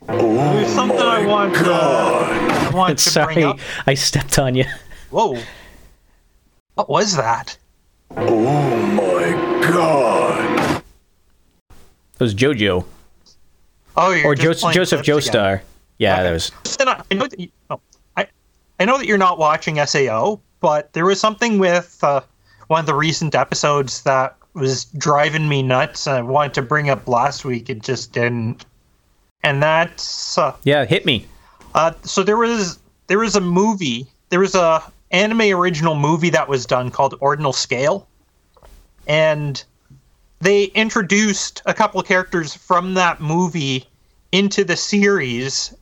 [0.07, 3.59] There's something I want to, I want to bring Sorry, up.
[3.85, 4.65] I stepped on you.
[5.09, 5.37] Whoa.
[6.75, 7.57] What was that?
[8.17, 10.81] Oh my god.
[12.15, 12.85] It was JoJo
[13.97, 15.41] Oh, you're or just Joseph playing Joseph clips again.
[15.41, 15.61] Joestar.
[15.97, 16.23] Yeah, Okay.
[16.23, 16.51] that was.
[16.65, 17.79] Listen, I I know that you, oh,
[18.17, 18.27] I,
[18.79, 22.21] I know that you're not watching SAO, but there was something with uh,
[22.67, 26.07] one of the recent episodes that was driving me nuts.
[26.07, 28.65] I wanted to bring up last week, it just didn't.
[29.43, 31.25] And that's uh, Yeah, hit me.
[31.75, 36.47] uh, so there was there was a movie, there was a anime original movie that
[36.47, 38.07] was done called Ordinal Scale,
[39.07, 39.63] and
[40.39, 43.85] they introduced a couple of characters from that movie
[44.31, 45.75] into the series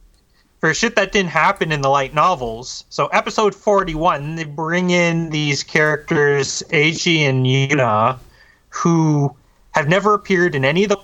[0.59, 2.83] for shit that didn't happen in the light novels.
[2.89, 8.17] So episode 41, they bring in these characters, Eiji and Yuna,
[8.69, 9.33] who
[9.71, 10.97] have never appeared in any of the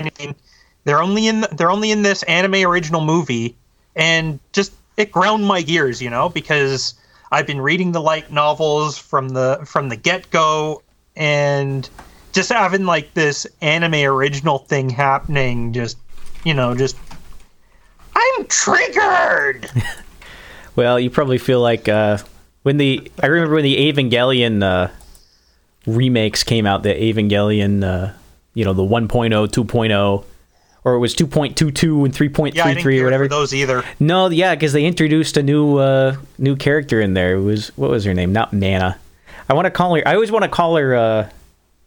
[0.86, 3.56] they're only in they're only in this anime original movie
[3.95, 6.93] and just it ground my gears, you know, because
[7.32, 10.82] I've been reading the light novels from the from the get-go
[11.15, 11.89] and
[12.32, 15.98] just having like this anime original thing happening just
[16.45, 16.95] you know, just
[18.15, 19.69] I'm triggered.
[20.76, 22.17] Well, you probably feel like uh,
[22.63, 24.91] when the I remember when the Evangelion uh,
[25.86, 28.13] remakes came out, the Evangelion, uh,
[28.54, 30.24] you know, the 1.0, 2.0,
[30.86, 33.28] or it was 2.22 and 3.33 Yeah, or whatever.
[33.28, 33.84] those either.
[34.00, 37.36] No, yeah, because they introduced a new uh, new character in there.
[37.36, 38.32] It was what was her name?
[38.32, 38.98] Not Mana.
[39.50, 40.08] I want to call her.
[40.08, 40.95] I always want to call her.
[40.95, 41.30] Uh,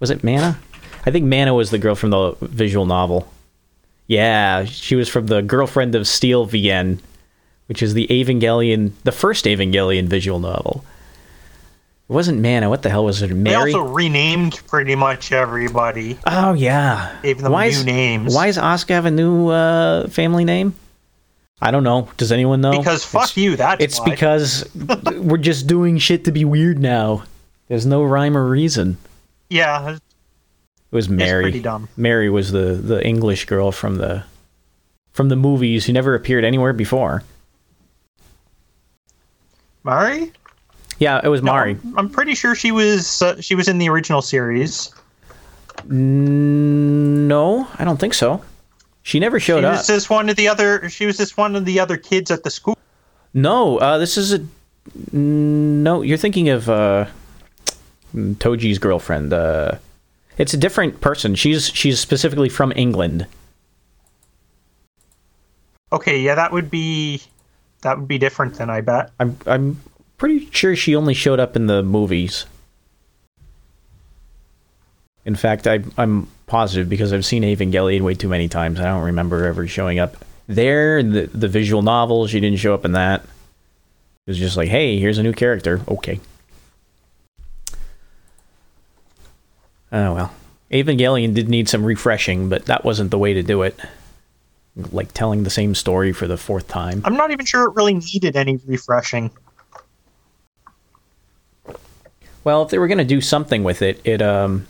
[0.01, 0.59] was it Mana?
[1.07, 3.33] I think Mana was the girl from the visual novel.
[4.09, 6.99] Yeah, she was from the girlfriend of Steel VN,
[7.67, 10.85] which is the Evangelion, the first Evangelion visual novel.
[12.09, 12.71] It wasn't Mana.
[12.71, 13.31] What the hell was it?
[13.31, 13.73] Mary.
[13.73, 16.19] They also renamed pretty much everybody.
[16.27, 17.17] oh yeah.
[17.23, 18.35] Gave them why new is, names.
[18.35, 20.75] Why does Asuka have a new uh, family name?
[21.61, 22.09] I don't know.
[22.17, 22.79] Does anyone know?
[22.79, 24.11] Because fuck you, that's It's why.
[24.11, 24.65] because
[25.17, 27.25] we're just doing shit to be weird now.
[27.67, 28.97] There's no rhyme or reason.
[29.51, 30.01] Yeah, It
[30.91, 31.43] was Mary.
[31.45, 31.89] pretty dumb.
[31.97, 34.23] Mary was the the English girl from the
[35.13, 37.23] from the movies who never appeared anywhere before.
[39.85, 40.33] Mari?
[40.99, 41.79] Yeah, it was Mari.
[41.97, 44.93] I'm pretty sure she was uh, she was in the original series.
[45.87, 48.43] No, I don't think so.
[49.03, 49.77] She never showed She up.
[49.79, 50.89] was just one of the other.
[50.89, 52.77] She was just one of the other kids at the school.
[53.33, 54.45] No, uh, this is a
[55.13, 56.03] no.
[56.03, 57.07] You're thinking of uh,
[58.15, 59.33] Toji's girlfriend.
[59.33, 59.77] Uh,
[60.37, 61.35] it's a different person.
[61.37, 63.27] She's she's specifically from England.
[65.93, 67.23] Okay, yeah, that would be
[67.83, 68.69] that would be different then.
[68.69, 69.11] I bet.
[69.21, 69.81] I'm I'm
[70.19, 72.45] pretty sure she only showed up in the movies.
[75.25, 78.81] In fact, I I'm positive because I've seen Evangelion way too many times.
[78.81, 81.03] I don't remember ever showing up there.
[81.03, 83.23] The the visual novel, she didn't show up in that.
[83.23, 85.81] It was just like, hey, here's a new character.
[85.89, 86.21] Okay.
[89.91, 90.35] Oh well,
[90.71, 93.79] Evangelion did need some refreshing, but that wasn't the way to do it.
[94.93, 97.03] Like telling the same story for the fourth time.
[97.05, 99.31] I'm not even sure it really needed any refreshing.
[102.49, 104.67] Well, if they were going to do something with it, it um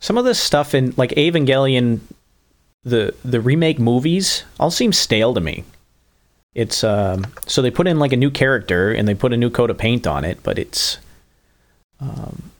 [0.00, 2.00] some of this stuff in like Evangelion
[2.82, 5.64] the the remake movies all seem stale to me.
[6.54, 9.50] It's um so they put in like a new character and they put a new
[9.50, 10.96] coat of paint on it, but it's
[12.00, 12.50] um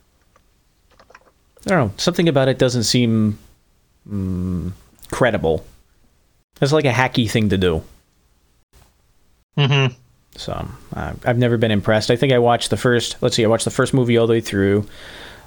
[1.67, 3.39] I don't know, something about it doesn't seem
[4.07, 4.73] mm,
[5.11, 5.65] credible.
[6.61, 7.83] It's like a hacky thing to do.
[9.57, 9.95] Mm-hmm.
[10.37, 12.11] So uh, I've never been impressed.
[12.11, 13.17] I think I watched the first.
[13.21, 14.87] Let's see, I watched the first movie all the way through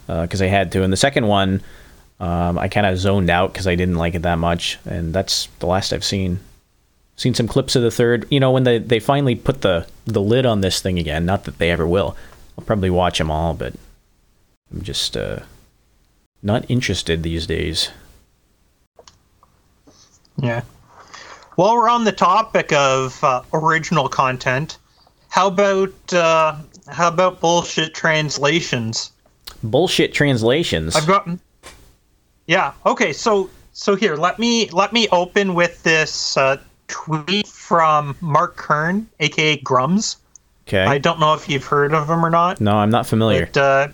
[0.07, 1.61] because I had to, and the second one
[2.19, 5.47] um, I kind of zoned out because I didn't like it that much, and that's
[5.59, 6.39] the last I've seen.
[7.15, 8.27] Seen some clips of the third.
[8.29, 11.25] You know, when they they finally put the the lid on this thing again.
[11.25, 12.15] Not that they ever will.
[12.57, 13.73] I'll probably watch them all, but
[14.71, 15.39] I'm just uh,
[16.43, 17.89] not interested these days.
[20.37, 20.61] Yeah.
[21.57, 24.77] While we're on the topic of uh, original content,
[25.29, 26.55] how about uh,
[26.87, 29.11] how about bullshit translations?
[29.63, 30.95] Bullshit translations.
[30.95, 31.27] I've got.
[32.45, 32.73] Yeah.
[32.85, 33.11] Okay.
[33.11, 36.57] So so here, let me let me open with this uh,
[36.89, 40.17] tweet from Mark Kern, aka Grummz.
[40.67, 40.83] okay.
[40.83, 42.61] I don't know if you've heard of him or not.
[42.61, 43.49] no, I'm not familiar.
[43.51, 43.93] But,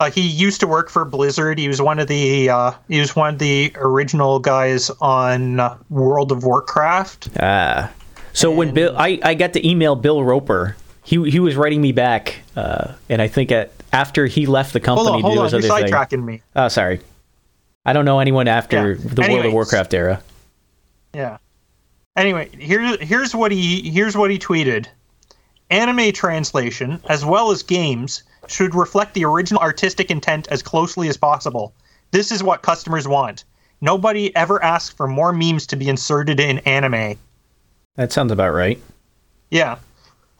[0.00, 1.58] uh, he used to work for Blizzard.
[1.58, 5.76] He was one of the uh, he was one of the original guys on uh,
[5.90, 7.30] World of Warcraft.
[7.40, 7.92] Ah.
[8.32, 10.76] So when Bill, I, I got to email Bill Roper.
[11.02, 14.80] He he was writing me back, uh, and I think at, after he left the
[14.80, 16.42] company Hold on, hold on, you're sidetracking me.
[16.54, 17.00] Oh, sorry.
[17.86, 18.98] I don't know anyone after Yeah.
[19.14, 20.22] the World of Warcraft era.
[21.14, 21.38] Yeah.
[22.16, 24.86] Anyway, here's here's what he here's what he tweeted.
[25.70, 31.16] Anime translation, as well as games, should reflect the original artistic intent as closely as
[31.16, 31.72] possible.
[32.10, 33.44] This is what customers want.
[33.80, 37.18] Nobody ever asks for more memes to be inserted in anime.
[37.96, 38.80] That sounds about right.
[39.50, 39.78] Yeah,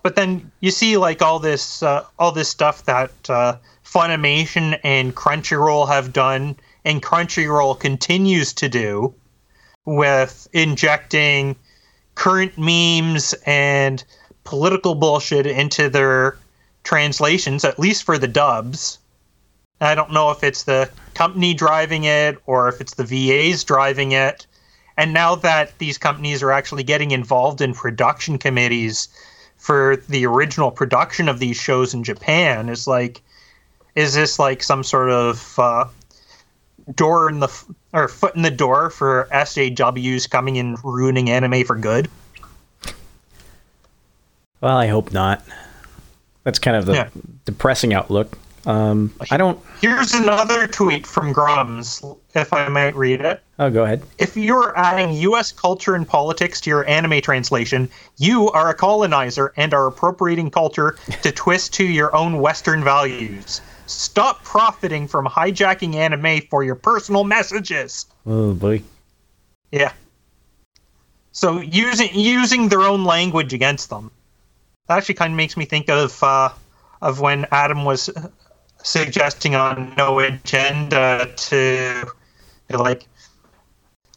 [0.02, 5.14] but then you see like all this uh, all this stuff that uh, Funimation and
[5.14, 9.14] Crunchyroll have done, and Crunchyroll continues to do
[9.84, 11.56] with injecting
[12.14, 14.02] current memes and
[14.44, 16.36] political bullshit into their
[16.86, 18.98] translations, at least for the dubs.
[19.80, 24.12] I don't know if it's the company driving it or if it's the VAs driving
[24.12, 24.46] it.
[24.96, 29.08] And now that these companies are actually getting involved in production committees
[29.58, 33.20] for the original production of these shows in Japan, it's like,
[33.94, 35.84] is this like some sort of uh,
[36.94, 37.48] door in the
[37.92, 42.08] or foot in the door for SJWs coming and ruining anime for good?
[44.60, 45.42] Well, I hope not.
[46.46, 47.08] That's kind of the Yeah.
[47.44, 48.38] depressing outlook.
[48.66, 49.58] Um, I don't.
[49.80, 52.04] Here's another tweet from Grummz,
[52.36, 53.42] if I might read it.
[53.58, 54.04] Oh, go ahead.
[54.18, 55.50] If you're adding U.S.
[55.50, 60.94] culture and politics to your anime translation, you are a colonizer and are appropriating culture
[61.22, 63.60] to twist to your own Western values.
[63.86, 68.06] Stop profiting from hijacking anime for your personal messages.
[68.24, 68.82] Oh boy.
[69.72, 69.92] Yeah.
[71.32, 74.12] So using using their own language against them.
[74.88, 76.50] That actually kind of makes me think of uh,
[77.02, 78.10] of when Adam was
[78.82, 82.04] suggesting on No Agenda to
[82.70, 83.06] like,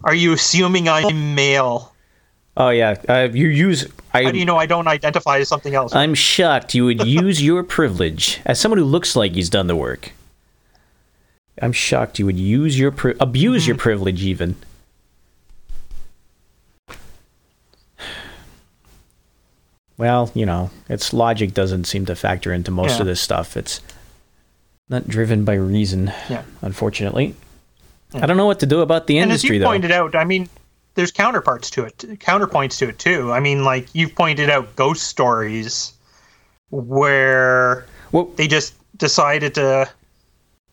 [0.03, 1.93] are you assuming I'm male?
[2.57, 3.87] Oh yeah, uh, you use.
[4.13, 5.95] I, How do you know I don't identify as something else?
[5.95, 9.75] I'm shocked you would use your privilege as someone who looks like he's done the
[9.75, 10.11] work.
[11.61, 14.55] I'm shocked you would use your pri- abuse your privilege even.
[19.99, 23.01] Well, you know, its logic doesn't seem to factor into most Yeah.
[23.01, 23.57] of this stuff.
[23.57, 23.81] It's
[24.87, 26.43] not driven by reason, Yeah.
[26.61, 27.35] unfortunately.
[28.13, 29.65] I don't know what to do about the and as you though.
[29.65, 30.47] pointed out, I mean,
[30.95, 33.33] there's counterparts to it, counterpoints to it too.
[33.33, 35.91] I mean, like you've pointed out ghost stories
[36.69, 39.89] where Well- they just decided to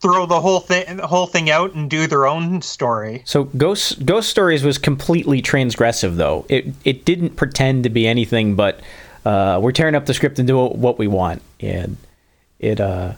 [0.01, 3.23] throw the whole thing the whole thing out and do their own story.
[3.25, 6.45] So Ghost Ghost Stories was completely transgressive, though.
[6.49, 8.81] It it didn't pretend to be anything but
[9.27, 11.97] uh, we're tearing up the script and doing what we want, and
[12.61, 13.13] it uh,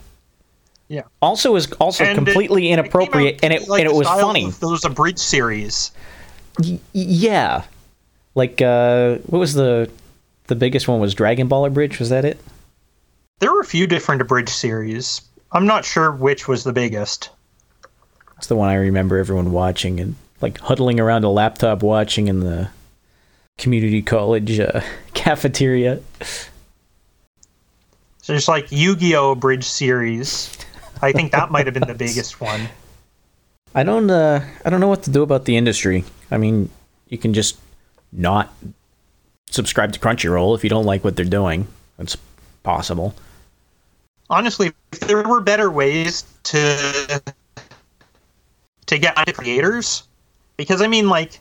[0.88, 1.02] Yeah.
[1.20, 4.46] also is also And completely it inappropriate, out and it like and it was funny.
[4.46, 5.90] of Those abridged series.
[6.58, 7.64] Y- yeah,
[8.34, 9.90] like uh, what was the
[10.46, 10.98] the biggest one?
[11.00, 11.98] Was Dragon Ball Bridge?
[11.98, 12.38] Was that it?
[13.40, 15.20] There were a few different abridged series.
[15.52, 17.30] I'm not sure which was the biggest.
[18.38, 22.40] It's the one I remember everyone watching and like huddling around a laptop watching in
[22.40, 22.68] the
[23.58, 24.80] community college uh,
[25.14, 26.00] cafeteria.
[28.22, 29.34] So there's like Yu-Gi-Oh!
[29.34, 30.56] Bridge series.
[31.02, 32.68] I think that might have been the biggest one.
[33.74, 36.04] I don't uh I don't know what to do about the industry.
[36.30, 36.70] I mean,
[37.08, 37.58] you can just
[38.12, 38.52] not
[39.50, 41.66] subscribe to Crunchyroll if you don't like what they're doing.
[41.98, 42.16] That's
[42.62, 43.14] possible.
[44.30, 47.22] honestly, if there were better ways to
[48.86, 50.02] to get creators,
[50.56, 51.40] because I mean, like,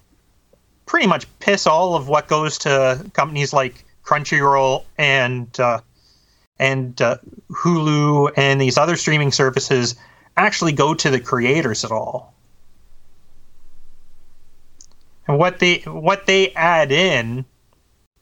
[0.87, 5.81] pretty much piss all of what goes to companies like Crunchyroll and uh,
[6.57, 7.17] and uh,
[7.51, 9.95] Hulu and these other streaming services
[10.35, 12.33] actually go to the creators at all.
[15.27, 17.45] And what they what they add in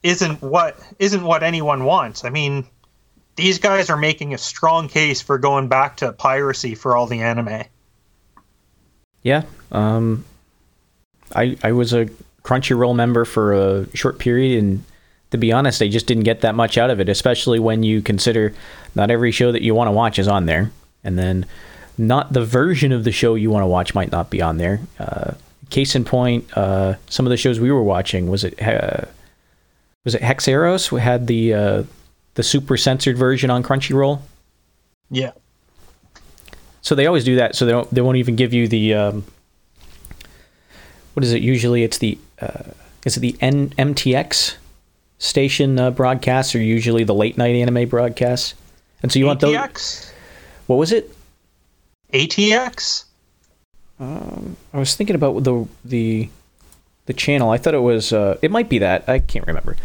[0.02, 2.26] isn't what isn't what anyone wants.
[2.26, 2.66] I mean,
[3.36, 7.22] these guys are making a strong case for going back to piracy for all the
[7.22, 7.64] anime.
[9.22, 9.44] Yeah.
[9.72, 10.26] Um
[11.34, 12.10] I I was a
[12.46, 14.84] Crunchyroll member for a short period and
[15.32, 18.02] to be honest, I just didn't get that much out of it, especially when you
[18.02, 18.54] consider
[18.94, 20.72] not every show that you want to watch is on there.
[21.04, 21.46] And then
[21.98, 24.80] not the version of the show you want to watch might not be on there.
[24.98, 25.34] Uh,
[25.70, 29.06] case in point, uh, some of the shows we were watching was it uh,
[30.04, 31.84] was it Hexeros who had the uh,
[32.36, 34.22] the super censored version on Crunchyroll.
[35.10, 35.32] Yeah.
[36.82, 37.56] So they always do that.
[37.56, 39.26] So they don't they won't even give you the um,
[41.14, 41.42] what is it?
[41.42, 42.18] Usually it's the
[43.06, 44.56] is it the N- MTX
[45.18, 48.54] station uh, broadcasts or usually the late night anime broadcasts.
[49.02, 49.56] And so you want those.
[49.56, 50.12] ATX?
[50.68, 51.16] What was it?
[52.14, 53.06] ATX?
[54.00, 56.30] I was thinking about the the
[57.06, 57.50] the channel.
[57.50, 58.12] I thought it was.
[58.12, 59.08] Uh, it might be that.
[59.08, 59.78] I can't remember.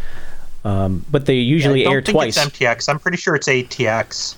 [0.63, 2.37] Um, but they usually I don't air think twice.
[2.37, 2.89] It's MTX.
[2.89, 4.35] I'm pretty sure it's ATX.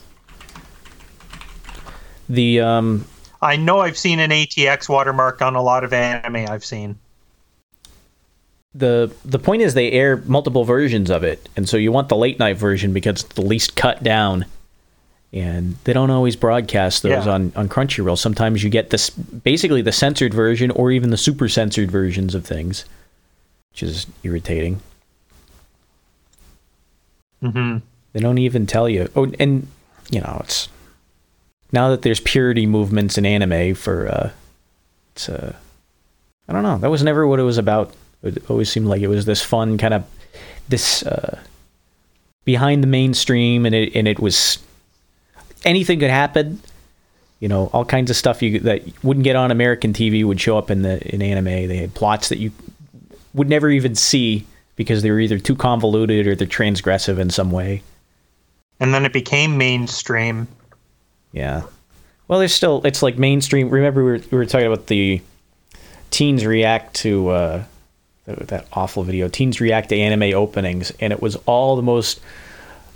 [2.30, 3.06] the um,
[3.42, 6.98] I know I've seen an ATX watermark on a lot of anime I've seen.
[8.76, 12.16] The the point is they air multiple versions of it, and so you want the
[12.16, 14.46] late night version because it's the least cut down.
[15.32, 17.32] And they don't always broadcast those Yeah.
[17.34, 18.20] on, on Crunchyroll.
[18.20, 22.46] Sometimes you get this basically the censored version or even the super censored versions of
[22.46, 22.86] things,
[23.72, 24.80] which is irritating.
[27.42, 27.78] hmm
[28.14, 29.10] They don't even tell you.
[29.16, 29.68] Oh, and
[30.12, 30.70] you know it's
[31.72, 34.30] now that there's purity movements in anime for uh,
[35.16, 35.56] it's uh,
[36.48, 36.78] I don't know.
[36.78, 37.94] That was never what it was about.
[38.24, 40.06] It always seemed like it was this fun kind of
[40.70, 41.40] this uh,
[42.46, 44.60] behind the mainstream, and it and it was
[45.66, 46.62] anything could happen.
[47.40, 50.58] You know, all kinds of stuff you that wouldn't get on American TV would show
[50.58, 51.46] up in the in anime.
[51.46, 52.52] They had plots that you
[53.34, 54.46] would never even see
[54.76, 57.84] because they were either too convoluted or they're transgressive in some way.
[58.80, 60.48] And then it became mainstream.
[61.32, 61.64] Yeah.
[62.28, 63.70] Well, there's still it's like mainstream.
[63.70, 65.22] Remember we were, we were talking about the
[66.10, 67.64] teens react to uh,
[68.26, 69.28] that awful video.
[69.28, 72.20] Teens react to anime openings, and it was all the most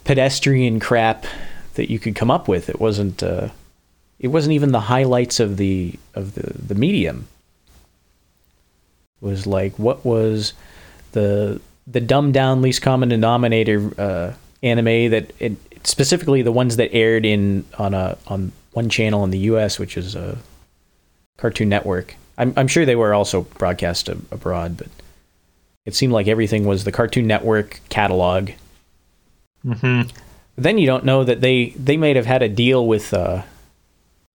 [0.04, 1.26] pedestrian crap
[1.74, 2.70] that you could come up with.
[2.70, 3.50] It wasn't uh,
[4.20, 7.28] it wasn't even the highlights of the of the the medium.
[9.22, 10.54] It was like what was
[11.12, 16.94] the the dumbed down least common denominator uh, anime that it, specifically the ones that
[16.94, 20.38] aired in on a on one channel in the U.S., which is a
[21.38, 22.16] Cartoon Network.
[22.38, 24.88] I'm I'm sure they were also broadcast ab- abroad, but
[25.88, 28.52] it seemed like everything was the Cartoon Network catalog.
[29.66, 30.10] Mm-hmm.
[30.58, 33.44] Then you don't know that they they might have had a deal with uh,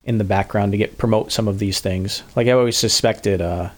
[0.03, 2.23] in the background to get promote some of these things.
[2.35, 3.69] Like I always suspected, uh,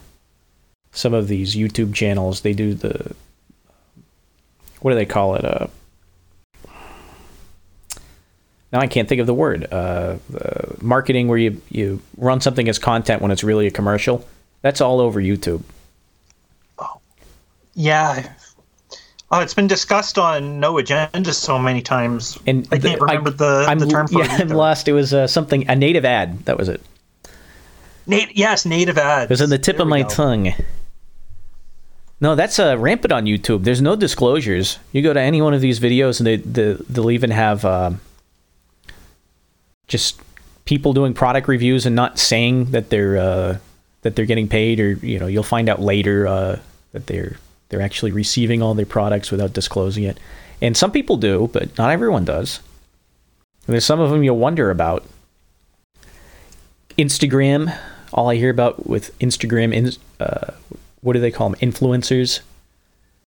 [0.91, 3.13] some of these YouTube channels they do the
[4.79, 5.43] what do they call it?
[5.43, 5.67] Uh,
[8.71, 9.67] now I can't think of the word.
[9.69, 14.25] Uh, the marketing where you you run something as content when it's really a commercial.
[14.61, 15.63] That's all over YouTube.
[17.75, 18.33] Yeah.
[19.31, 22.37] Oh, it's been discussed on No Agenda so many times.
[22.47, 24.41] And I can't the- remember the, I'm, the term for yeah, it.
[24.49, 24.87] I'm lost.
[24.87, 26.45] It was uh, something a native ad.
[26.45, 26.81] That was it.
[28.07, 29.25] Nat- yes, native ads.
[29.25, 30.09] It was on the tip There of my go.
[30.09, 30.53] tongue.
[32.21, 33.63] No, that's uh, rampant on YouTube.
[33.63, 34.79] There's no disclosures.
[34.91, 37.99] You go to any one of these videos, and they, they they'll even have um
[39.87, 40.19] just
[40.65, 43.57] people doing product reviews and not saying that they're uh,
[44.03, 46.59] that they're getting paid, or you know, you'll find out later uh,
[46.93, 47.35] that they're
[47.75, 50.17] they're actually receiving all their products without disclosing it.
[50.61, 52.61] And some people do, but not everyone does.
[53.67, 55.03] And there's some of them you'll wonder about.
[56.97, 57.77] Instagram.
[58.13, 60.53] All I hear about with Instagram, in, uh,
[61.01, 61.59] what do they call them?
[61.59, 62.39] Influencers.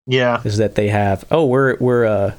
[0.06, 0.40] Yeah.
[0.46, 1.26] Is that they have?
[1.30, 2.36] Oh, we're we're a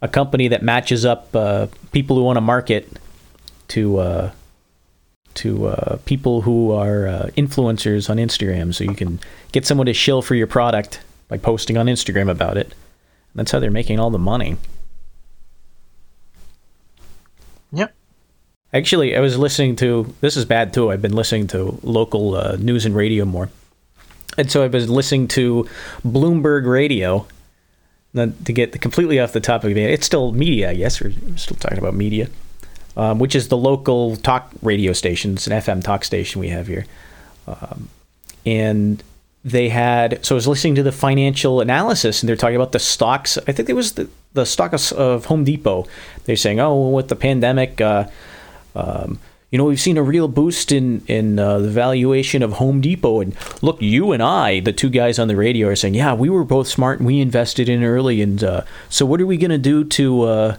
[0.00, 2.88] a company that matches up uh, people who want to market
[3.68, 4.30] to uh,
[5.34, 9.18] to uh, people who are uh, influencers on Instagram, so you can
[9.50, 12.74] get someone to shill for your product by posting on Instagram about it.
[13.34, 14.56] That's how they're making all the money.
[17.72, 17.94] Yep.
[18.72, 20.90] Actually, I was listening to this is bad too.
[20.90, 23.50] I've been listening to local uh, news and radio more,
[24.38, 25.68] and so I've been listening to
[26.04, 27.26] Bloomberg Radio.
[28.14, 31.02] To get completely off the topic of it, it's still media, I guess.
[31.02, 32.30] We're still talking about media,
[32.96, 35.34] um, which is the local talk radio station.
[35.34, 36.86] It's an FM talk station we have here,
[37.46, 37.90] um,
[38.46, 39.02] and
[39.46, 40.24] they had.
[40.26, 43.38] So I was listening to the financial analysis, and they're talking about the stocks.
[43.46, 45.86] I think it was the the stock of, of Home Depot.
[46.24, 47.80] They're saying, oh, well, with the pandemic.
[47.80, 48.08] Uh,
[48.74, 49.20] um,
[49.52, 53.20] you know, we've seen a real boost in in uh, the valuation of Home Depot,
[53.20, 56.28] and look, you and I, the two guys on the radio, are saying, yeah, we
[56.28, 59.52] were both smart and we invested in early, and uh, so what are we going
[59.52, 60.22] to do to?
[60.22, 60.56] Uh,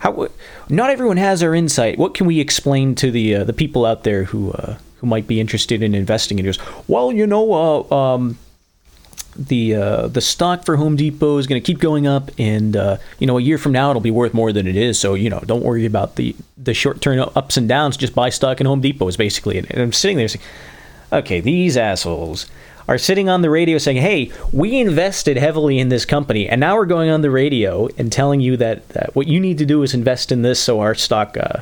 [0.00, 0.28] how?
[0.68, 1.96] Not everyone has our insight.
[1.96, 5.26] What can we explain to the uh, the people out there who uh, who might
[5.26, 6.58] be interested in investing in yours?
[6.88, 8.38] Well, you know, uh, um,
[9.36, 12.96] the uh, the stock for Home Depot is going to keep going up, and uh,
[13.18, 14.98] you know a year from now it'll be worth more than it is.
[14.98, 17.96] So you know don't worry about the the short term ups and downs.
[17.96, 19.70] Just buy stock in Home Depot is basically it.
[19.70, 20.44] And I'm sitting there saying,
[21.12, 22.46] okay, these assholes
[22.86, 26.76] are sitting on the radio saying, hey, we invested heavily in this company, and now
[26.76, 29.82] we're going on the radio and telling you that, that what you need to do
[29.82, 31.60] is invest in this so our stock uh,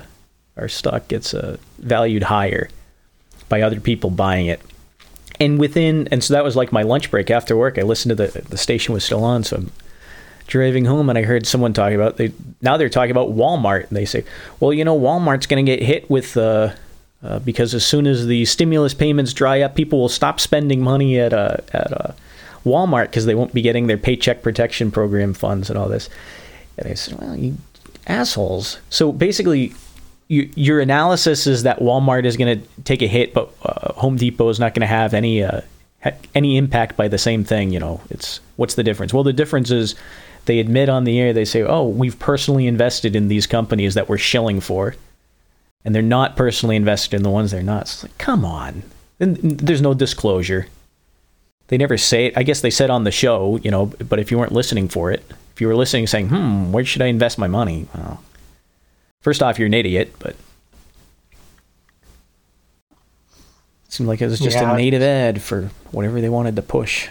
[0.56, 2.68] our stock gets uh, valued higher
[3.52, 4.62] by other people buying it.
[5.38, 7.78] And within and so that was like my lunch break after work.
[7.78, 9.72] I listened to the the station was still on so i'm
[10.46, 12.32] driving home and i heard someone talking about they
[12.62, 13.88] now they're talking about walmart.
[13.88, 14.24] And they say
[14.58, 16.72] well you know walmart's going to get hit with uh,
[17.22, 21.18] uh, because as soon as the stimulus payments dry up people will stop spending money
[21.18, 22.12] at uh, at uh,
[22.64, 26.08] walmart because they won't be getting their paycheck protection program funds and all this.
[26.78, 27.58] And i said well you
[28.06, 28.78] assholes.
[28.88, 29.74] So basically
[30.32, 34.16] you, your analysis is that Walmart is going to take a hit, but uh, Home
[34.16, 35.60] Depot is not going to have any uh,
[36.02, 37.70] ha- any impact by the same thing.
[37.70, 39.12] You know, it's what's the difference?
[39.12, 39.94] Well, the difference is
[40.46, 44.08] they admit on the air they say, "Oh, we've personally invested in these companies that
[44.08, 44.96] we're shilling for,"
[45.84, 47.82] and they're not personally invested in the ones they're not.
[47.82, 48.84] It's like, come on,
[49.20, 50.66] and there's no disclosure.
[51.68, 52.38] They never say it.
[52.38, 55.12] I guess they said on the show, you know, but if you weren't listening for
[55.12, 55.22] it,
[55.54, 58.22] if you were listening, saying, "Hmm, where should I invest my money?" Well,
[59.22, 60.34] First off, you're an idiot, but
[62.90, 62.96] it
[63.88, 64.72] seemed like it was just Yeah.
[64.72, 67.08] a native ad for whatever they wanted to push.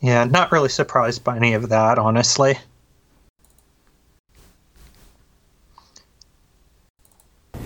[0.00, 2.58] Yeah, not really surprised by any of that, honestly.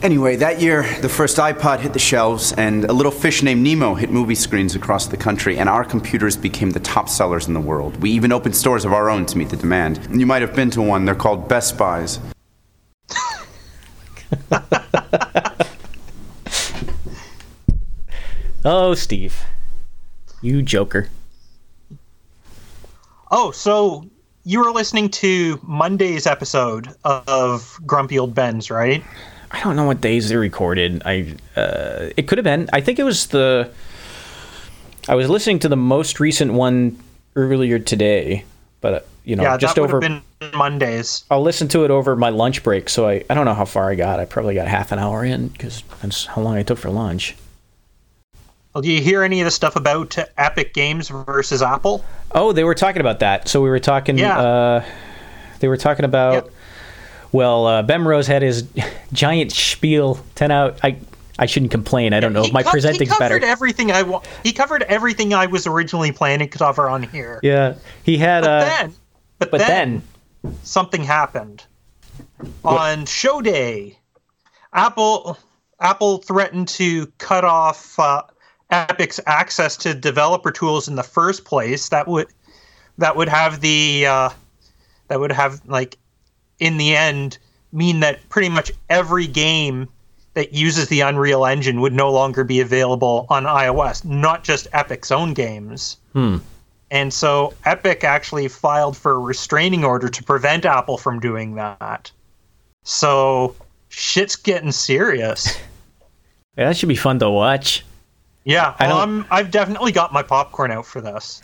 [0.04, 3.94] Anyway, that year, the first iPod hit the shelves, and a little fish named Nemo
[3.94, 7.60] hit movie screens across the country, and our computers became the top sellers in the
[7.60, 7.96] world.
[8.02, 10.06] We even opened stores of our own to meet the demand.
[10.12, 12.20] You might have been to one, they're called Best Buys.
[18.66, 19.38] Oh, Steve.
[20.40, 21.10] You joker.
[23.30, 24.08] Oh, so
[24.44, 29.04] you were listening to Monday's episode of Grumpy Old Ben's, right?
[29.50, 31.02] I don't know what days they recorded.
[31.04, 32.68] I uh, it could have been.
[32.72, 33.70] I think it was the.
[35.08, 36.98] I was listening to the most recent one
[37.36, 38.44] earlier today,
[38.80, 40.00] but uh, you know, yeah, just over.
[40.00, 41.24] have been Mondays.
[41.30, 42.88] I'll listen to it over my lunch break.
[42.88, 44.20] So I, I don't know how far I got.
[44.20, 47.36] I probably got half an hour in because that's how long I took for lunch.
[48.74, 52.04] Well, do you hear any of the stuff about Epic Games versus Apple?
[52.32, 53.46] Oh, they were talking about that.
[53.46, 54.18] So we were talking.
[54.18, 54.38] Yeah.
[54.38, 54.84] Uh,
[55.60, 56.50] they were talking about.
[57.34, 58.62] Well, uh, Bemrose had his
[59.12, 60.20] giant spiel.
[60.36, 60.78] Ten out.
[60.84, 60.98] I
[61.36, 62.14] I shouldn't complain.
[62.14, 63.44] I don't know if my co- presenting's he covered better.
[63.46, 67.40] everything I wa- He covered everything I was originally planning to cover on here.
[67.42, 67.74] yeah,
[68.04, 68.42] he had.
[68.42, 68.94] But uh, then,
[69.40, 70.02] but, but then,
[70.44, 71.64] then something happened
[72.64, 73.98] on show day.
[74.72, 75.36] Apple
[75.80, 78.22] Apple threatened to cut off uh,
[78.70, 81.88] Epic's access to developer tools in the first place.
[81.88, 82.28] That would
[82.98, 84.30] that would have the uh,
[85.08, 85.98] that would have like
[86.58, 87.38] in the end
[87.72, 89.88] mean that pretty much every game
[90.34, 95.10] that uses the Unreal Engine would no longer be available on iOS, not just Epic's
[95.12, 95.96] own games.
[96.12, 96.38] Hmm.
[96.90, 102.10] And so Epic actually filed for a restraining order to prevent Apple from doing that.
[102.84, 103.56] So
[103.88, 105.56] shit's getting serious.
[106.56, 107.84] Yeah, that should be fun to watch.
[108.44, 111.42] Yeah, I well, don't- I'm, I've definitely got my popcorn out for this.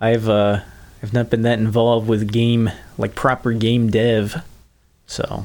[0.00, 0.60] I've uh,
[1.04, 4.42] I've not been that involved with game like proper game dev,
[5.06, 5.44] so.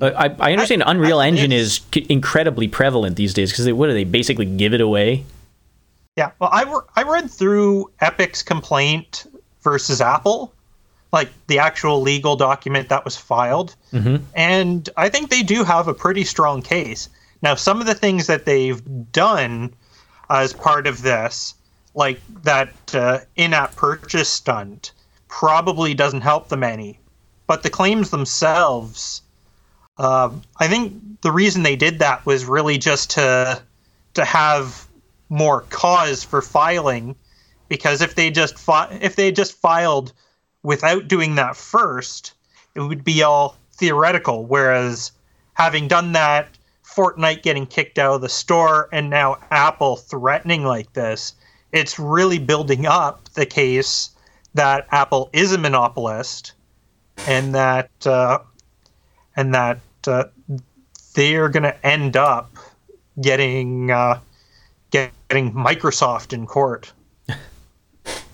[0.00, 3.92] But I, I understand Unreal Engine is incredibly prevalent these days because they what do
[3.92, 5.24] they basically give it away?
[6.16, 9.24] Yeah, well, I, re- I read through Epic's complaint
[9.62, 10.52] versus Apple,
[11.12, 14.24] like the actual legal document that was filed, Mm-hmm.
[14.34, 17.08] and I think they do have a pretty strong case.
[17.40, 18.82] Now, some of the things that they've
[19.12, 19.72] done
[20.28, 21.54] as part of this,
[21.98, 24.92] like that uh, in app purchase stunt,
[25.26, 27.00] probably doesn't help them any.
[27.48, 29.20] But the claims themselves,
[29.98, 33.60] um, I think the reason they did that was really just to
[34.14, 34.86] to have
[35.28, 37.16] more cause for filing,
[37.68, 40.12] because if they just fi- if they just filed
[40.62, 42.32] without doing that first,
[42.76, 44.44] it would be all theoretical.
[44.44, 45.10] Whereas
[45.54, 46.48] having done that,
[46.84, 51.34] Fortnite getting kicked out of the store, and now Apple threatening like this,
[51.72, 54.10] it's really building up the case
[54.54, 56.52] that Apple is a monopolist,
[57.26, 58.38] and that uh,
[59.36, 60.24] and that uh,
[61.14, 62.50] they are going to end up
[63.20, 64.18] getting uh,
[64.90, 66.92] getting Microsoft in court.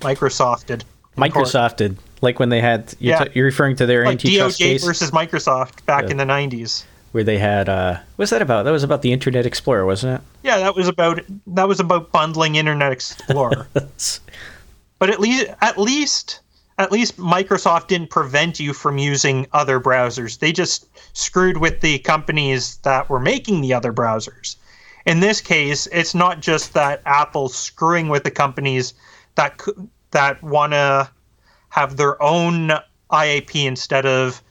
[0.00, 0.70] Microsofted.
[1.16, 1.46] in court.
[1.46, 3.24] Microsofted, like when they had you're, Yeah.
[3.24, 6.10] t- you're referring to their like antitrust DOJ case versus Microsoft back Yeah.
[6.12, 6.84] in the '90s.
[7.14, 8.64] Where they had uh, what's that about?
[8.64, 10.26] That was about the Internet Explorer, wasn't it?
[10.42, 13.68] Yeah, that was about that was about bundling Internet Explorer.
[14.98, 16.40] but at least at least
[16.76, 20.40] at least Microsoft didn't prevent you from using other browsers.
[20.40, 24.56] They just screwed with the companies that were making the other browsers.
[25.06, 28.92] In this case, it's not just that Apple's screwing with the companies
[29.36, 29.62] that
[30.10, 31.08] that want to
[31.68, 32.72] have their own
[33.12, 34.42] IAP instead of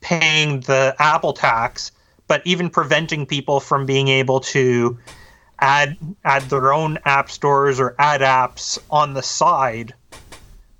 [0.00, 1.90] paying the Apple tax,
[2.26, 4.98] but even preventing people from being able to
[5.60, 9.94] add add their own app stores or add apps on the side,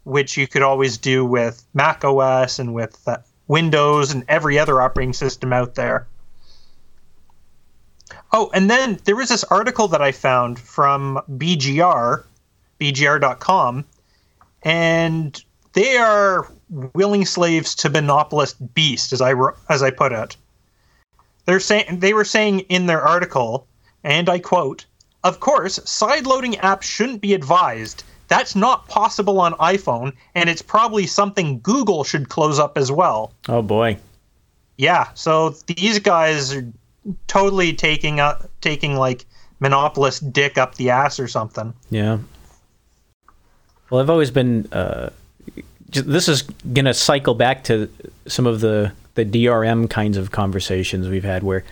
[0.04, 4.80] which you could always do with Mac OS and with uh, Windows and every other
[4.80, 6.06] operating system out there.
[8.32, 12.24] Oh, and then there was this article that I found from BGR,
[12.80, 13.84] BGR.com,
[14.62, 16.50] and they are
[16.94, 19.34] willing slaves to monopolist beast, as I
[19.68, 20.36] as I put it.
[21.46, 23.66] They're saying they were saying in their article,
[24.02, 24.84] and I quote,
[25.22, 28.04] "Of course, sideloading apps shouldn't be advised.
[28.28, 33.32] That's not possible on iPhone, and it's probably something Google should close up as well."
[33.48, 33.98] Oh boy,
[34.76, 36.66] Yeah, so these guys are
[37.28, 39.26] totally taking up taking like
[39.60, 41.72] monopolist dick up the ass or something.
[41.90, 42.18] yeah.
[43.90, 44.66] Well, I've always been.
[44.72, 45.10] Uh,
[45.90, 46.42] this is
[46.72, 47.88] gonna cycle back to
[48.26, 51.64] some of the the DRM kinds of conversations we've had, where,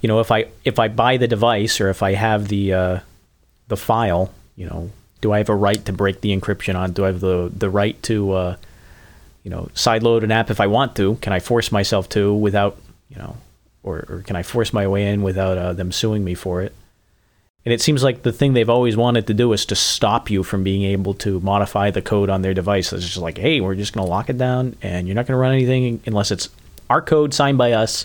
[0.00, 3.00] you know, if I if I buy the device or if I have the uh,
[3.68, 4.90] the file, you know,
[5.20, 6.92] do I have a right to break the encryption on?
[6.92, 8.56] Do I have the the right to, uh,
[9.42, 11.16] you know, sideload an app if I want to?
[11.16, 12.76] Can I force myself to without,
[13.08, 13.36] you know,
[13.82, 16.74] or, or can I force my way in without uh, them suing me for it?
[17.64, 20.42] And it seems like the thing they've always wanted to do is to stop you
[20.42, 22.92] from being able to modify the code on their device.
[22.92, 25.34] It's just like, hey, we're just going to lock it down, and you're not going
[25.34, 26.48] to run anything unless it's
[26.90, 28.04] our code signed by us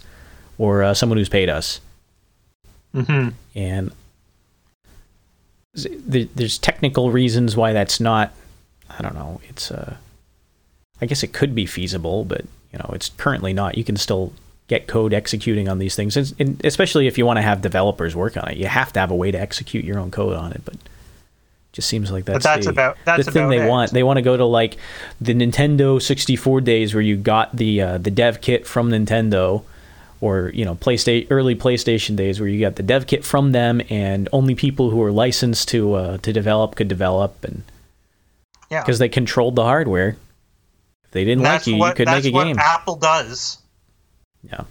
[0.58, 1.82] or uh, someone who's paid us.
[2.96, 3.30] Mm-hmm.
[3.56, 3.92] And
[5.74, 8.34] there- there's technical reasons why that's not.
[8.98, 9.42] I don't know.
[9.50, 9.98] It's uh,
[11.02, 13.78] I guess it could be feasible, but you know, it's currently not.
[13.78, 14.32] You can still
[14.68, 18.16] get code executing on these things, and, and especially if you want to have developers
[18.16, 20.54] work on it, you have to have a way to execute your own code on
[20.54, 20.62] it.
[20.64, 20.76] But
[21.76, 23.70] just seems like that's, that's the, about- that's the thing they it.
[23.70, 23.92] want.
[23.92, 24.78] They want to go to like
[25.20, 29.64] the Nintendo 64 days where you got the uh, the dev kit from Nintendo,
[30.22, 33.82] or you know, PlayStation early PlayStation days where you got the dev kit from them,
[33.90, 37.64] and only people who were licensed to uh, to develop could develop, and
[38.72, 38.82] Yeah.
[38.82, 40.16] because they controlled the hardware.
[41.04, 42.58] If they didn't that's like you, what, you could make a what game.
[42.58, 43.58] Apple does.
[44.44, 44.64] Yeah.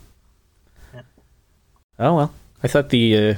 [1.98, 3.34] Oh well, I thought the uh,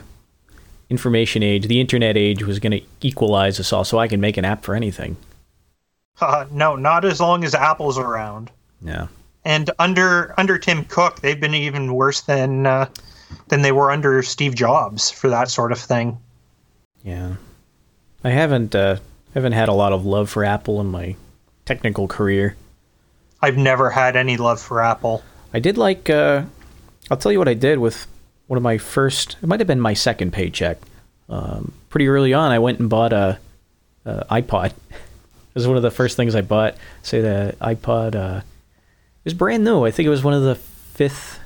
[0.89, 4.37] information age, the internet age, was going to equalize us all, so I can make
[4.37, 5.17] an app for anything.
[6.21, 8.51] Uh, no, not as long as Apple's around.
[8.81, 9.09] Yeah.
[9.45, 12.89] And under under Tim Cook, they've been even worse than uh,
[13.49, 16.19] than they were under Steve Jobs for that sort of thing.
[17.05, 17.35] Yeah.
[18.25, 18.99] I haven't uh,
[19.35, 21.15] haven't had a lot of love for Apple in my
[21.65, 22.57] technical career.
[23.41, 25.23] I've never had any love for Apple.
[25.53, 26.11] I did like.
[26.11, 26.43] Uh,
[27.11, 28.07] I'll tell you what I did with
[28.47, 29.37] one of my first.
[29.43, 30.79] It might have been my second paycheck.
[31.29, 33.39] Um, pretty early on, I went and bought a,
[34.05, 34.67] a iPod.
[34.91, 36.77] it was one of the first things I bought.
[37.03, 38.15] Say the iPod.
[38.15, 39.85] Uh, it was brand new.
[39.85, 41.41] I think it was one of the fifth.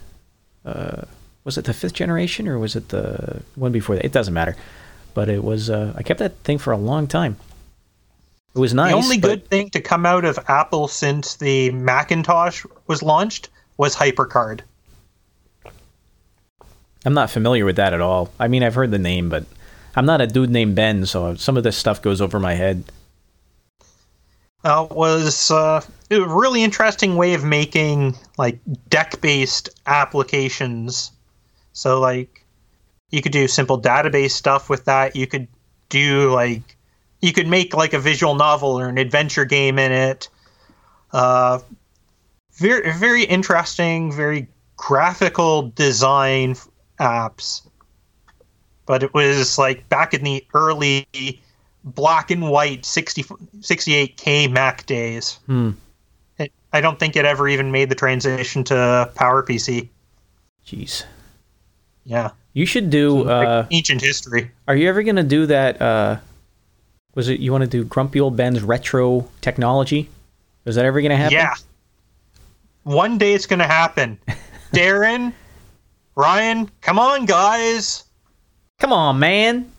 [0.65, 1.03] Uh,
[1.45, 4.05] was it the fifth generation or was it the one before that?
[4.05, 4.57] It doesn't matter.
[5.15, 5.71] But it was.
[5.71, 7.37] Uh, I kept that thing for a long time.
[8.55, 8.93] It was nice.
[8.93, 13.95] the only good thing to come out of Apple since the Macintosh was launched was
[13.95, 14.61] HyperCard.
[17.05, 18.31] I'm not familiar with that at all.
[18.39, 19.45] I mean, I've heard the name, but
[19.97, 22.85] I'm not a dude named Ben, so some of this stuff goes over my head.
[24.65, 25.81] uh, was uh,
[26.11, 31.13] a really interesting way of making like deck-based applications.
[31.73, 32.45] So like
[33.11, 35.17] you could do simple database stuff with that.
[35.17, 35.49] You could
[35.89, 36.77] do like
[37.21, 40.29] you could make like a visual novel or an adventure game in it.
[41.13, 41.61] Uh,
[42.55, 44.47] very very interesting, very
[44.77, 46.55] graphical design
[47.01, 47.63] apps.
[48.87, 51.07] But it was like back in the early
[51.85, 55.39] black and white 60, 68k Mac days.
[55.47, 55.71] Hmm.
[56.39, 59.89] It, I don't think it ever even made the transition to PowerPC.
[60.67, 61.05] Jeez.
[62.05, 63.29] Yeah, You should do.
[63.29, 64.51] Uh, ancient history.
[64.67, 65.81] are you ever gonna do that?
[65.81, 66.17] Uh,
[67.15, 70.09] was it you want to do Grumpy Old Ben's retro technology?
[70.65, 71.35] Is that ever gonna happen?
[71.37, 71.55] Yeah.
[72.85, 74.19] One day it's gonna happen.
[74.73, 75.33] Darren,
[76.17, 78.05] Ryan, come on, guys.
[78.79, 79.71] Come on, man.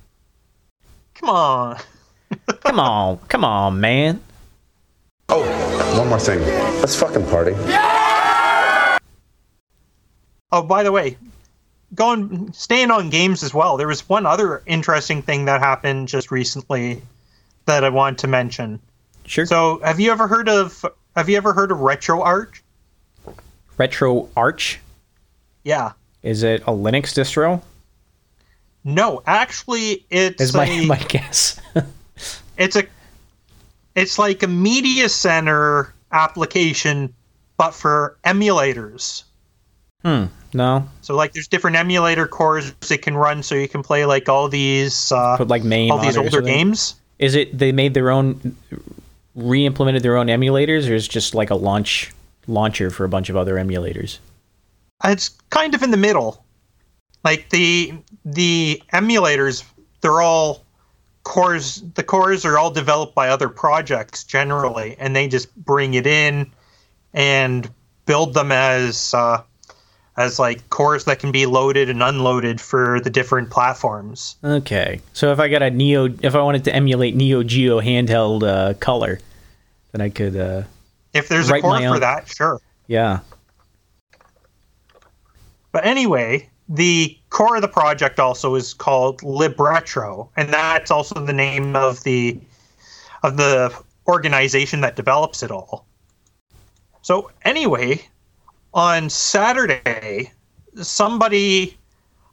[1.15, 1.77] Come on.
[2.63, 3.17] Come on.
[3.27, 4.21] Come on, man.
[5.29, 5.43] Oh,
[5.97, 6.39] one more thing.
[6.79, 7.53] Let's fucking party.
[10.51, 11.17] Oh, by the way,
[11.95, 13.77] going staying on games as well.
[13.77, 17.01] There was one other interesting thing that happened just recently
[17.65, 18.79] that I wanted to mention.
[19.25, 19.45] Sure.
[19.45, 22.61] So, have you ever heard of have you ever heard of RetroArch?
[23.77, 24.79] Retro Arch.
[25.63, 25.93] Yeah.
[26.24, 27.61] Is it a Linux distro?
[28.84, 31.59] No, actually, it's Is my a, my guess.
[32.57, 32.84] it's a
[33.95, 37.13] it's like a media center application,
[37.57, 39.24] but for emulators.
[40.03, 40.26] hmm.
[40.53, 40.88] No.
[41.01, 44.49] So like, there's different emulator cores that can run, so you can play like all
[44.49, 46.95] these uh, Put like main all these on it or older games.
[47.19, 48.57] Is it they made their own,
[49.36, 52.11] re-implemented their own emulators, or is it just like a launch
[52.47, 54.17] launcher for a bunch of other emulators?
[55.04, 56.43] It's kind of in the middle.
[57.24, 57.93] Like the
[58.26, 59.64] the emulators,
[60.02, 60.64] they're all
[61.24, 61.84] cores.
[61.95, 66.52] The cores are all developed by other projects generally, and they just bring it in
[67.14, 67.70] and
[68.06, 69.43] build them as uh,
[70.18, 74.36] as like cores that can be loaded and unloaded for the different platforms.
[74.43, 78.43] Okay, so if I got a Neo, if I wanted to emulate Neo Geo handheld
[78.43, 79.20] uh, color,
[79.91, 80.36] then I could.
[80.36, 80.64] Uh,
[81.14, 82.60] If there's a core for own- that, sure.
[82.88, 83.20] yeah.
[85.72, 91.34] But anyway, the core of the project also is called Libretro, and that's also the
[91.34, 92.39] name of the
[93.24, 93.74] of the
[94.07, 95.86] organization that develops it all.
[97.01, 98.01] So anyway,
[98.74, 100.32] on Saturday,
[100.82, 101.78] somebody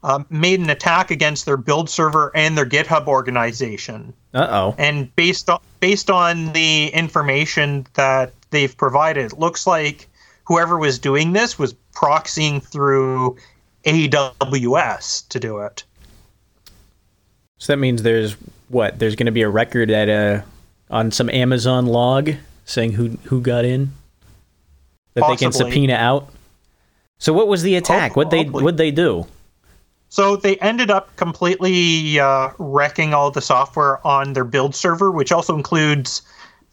[0.02, 4.14] um, made an attack against their build server and their GitHub organization.
[4.32, 4.74] Uh oh.
[4.78, 10.08] And based on based on the information that they've provided, it looks like
[10.44, 13.36] whoever was doing this was proxying through
[13.84, 15.82] AWS to do it.
[17.58, 18.34] So that means there's
[18.68, 18.98] what?
[18.98, 20.44] There's going to be a record at a
[20.90, 22.32] on some Amazon log
[22.64, 23.90] saying who who got in
[25.14, 26.28] that they can subpoena out.
[27.18, 28.14] So what was the attack?
[28.14, 29.26] What they what they do?
[30.10, 35.32] So they ended up completely uh, wrecking all the software on their build server, which
[35.32, 36.22] also includes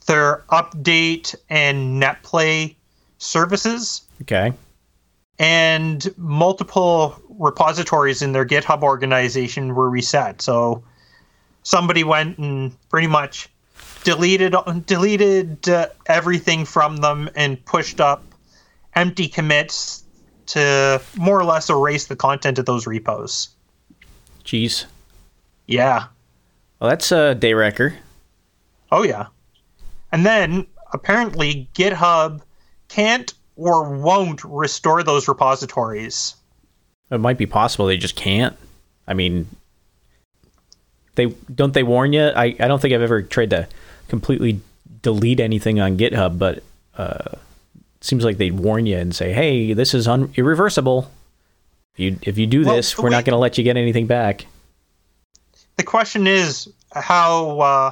[0.06, 2.76] their update and netplay
[3.18, 4.54] services Okay.
[5.40, 10.42] And multiple repositories in their GitHub organization were reset.
[10.42, 10.84] So
[11.64, 13.50] somebody went and pretty much
[14.04, 14.56] deleted
[14.86, 18.24] deleted uh, everything from them and pushed up
[18.94, 20.04] empty commits
[20.46, 23.50] to more or less erase the content of those repos.
[24.46, 24.86] Jeez.
[25.66, 26.06] Yeah.
[26.80, 27.96] Well, that's a day wrecker.
[28.92, 29.28] Oh yeah.
[30.12, 32.42] And then apparently GitHub
[32.88, 36.36] can't or won't restore those repositories.
[37.12, 38.56] It might be possible they just can't.
[39.08, 39.48] I mean,
[41.16, 42.24] they don't they warn you?
[42.28, 43.68] I, I don't think I've ever tried to
[44.08, 44.60] completely
[45.02, 46.64] delete anything on GitHub, but
[46.98, 47.38] uh,
[47.74, 51.10] it seems like they'd warn you and say, "Hey, this is un- irreversible.
[51.94, 53.78] If you if you do Well, this, we're way- not going to let you get
[53.78, 54.46] anything back."
[55.78, 57.92] the question is how uh,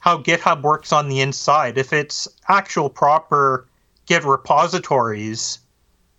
[0.00, 1.76] how GitHub works on the inside.
[1.78, 3.66] If it's actual proper
[4.10, 5.60] Git repositories,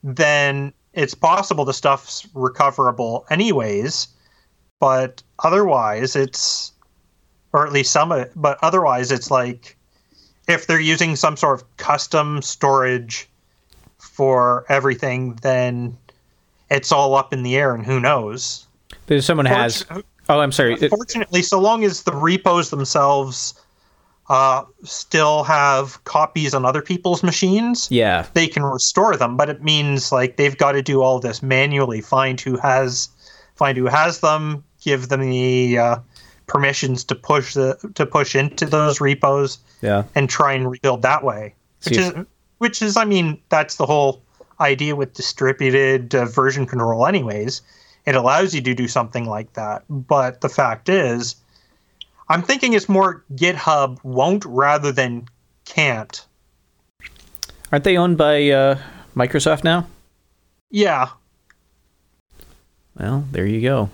[0.01, 4.07] then it's possible the stuff's recoverable anyways.
[4.79, 6.71] But otherwise, it's
[7.51, 8.31] or at least some of it.
[8.33, 9.75] But otherwise, it's like
[10.47, 13.29] if they're using some sort of custom storage
[13.97, 15.97] for everything, then
[16.69, 18.67] it's all up in the air, and who knows.
[19.07, 19.85] There's someone has.
[20.29, 20.77] Oh, I'm sorry.
[20.77, 23.53] Fortunately, so long as the repos themselves
[24.31, 29.35] uh, still have copies on other people's machines, yeah, they can restore them.
[29.35, 31.99] But it means like they've got to do all this manually.
[31.99, 33.09] Find who has,
[33.55, 35.95] find who has them, give them the uh,
[36.47, 40.05] permissions to push the to push into those repos, yeah.
[40.15, 41.53] and try and rebuild that way.
[41.83, 42.13] Which See is,
[42.59, 44.21] which is, I mean, that's the whole
[44.61, 47.05] idea with distributed uh, version control.
[47.05, 47.61] Anyways,
[48.05, 49.83] it allows you to do something like that.
[49.89, 51.35] But the fact is,
[52.31, 55.27] I'm thinking it's more GitHub won't rather than
[55.65, 56.25] can't.
[57.71, 58.77] Aren't they owned by uh,
[59.15, 59.87] Microsoft now?
[60.69, 61.09] Yeah,
[62.97, 63.89] Well, there you go.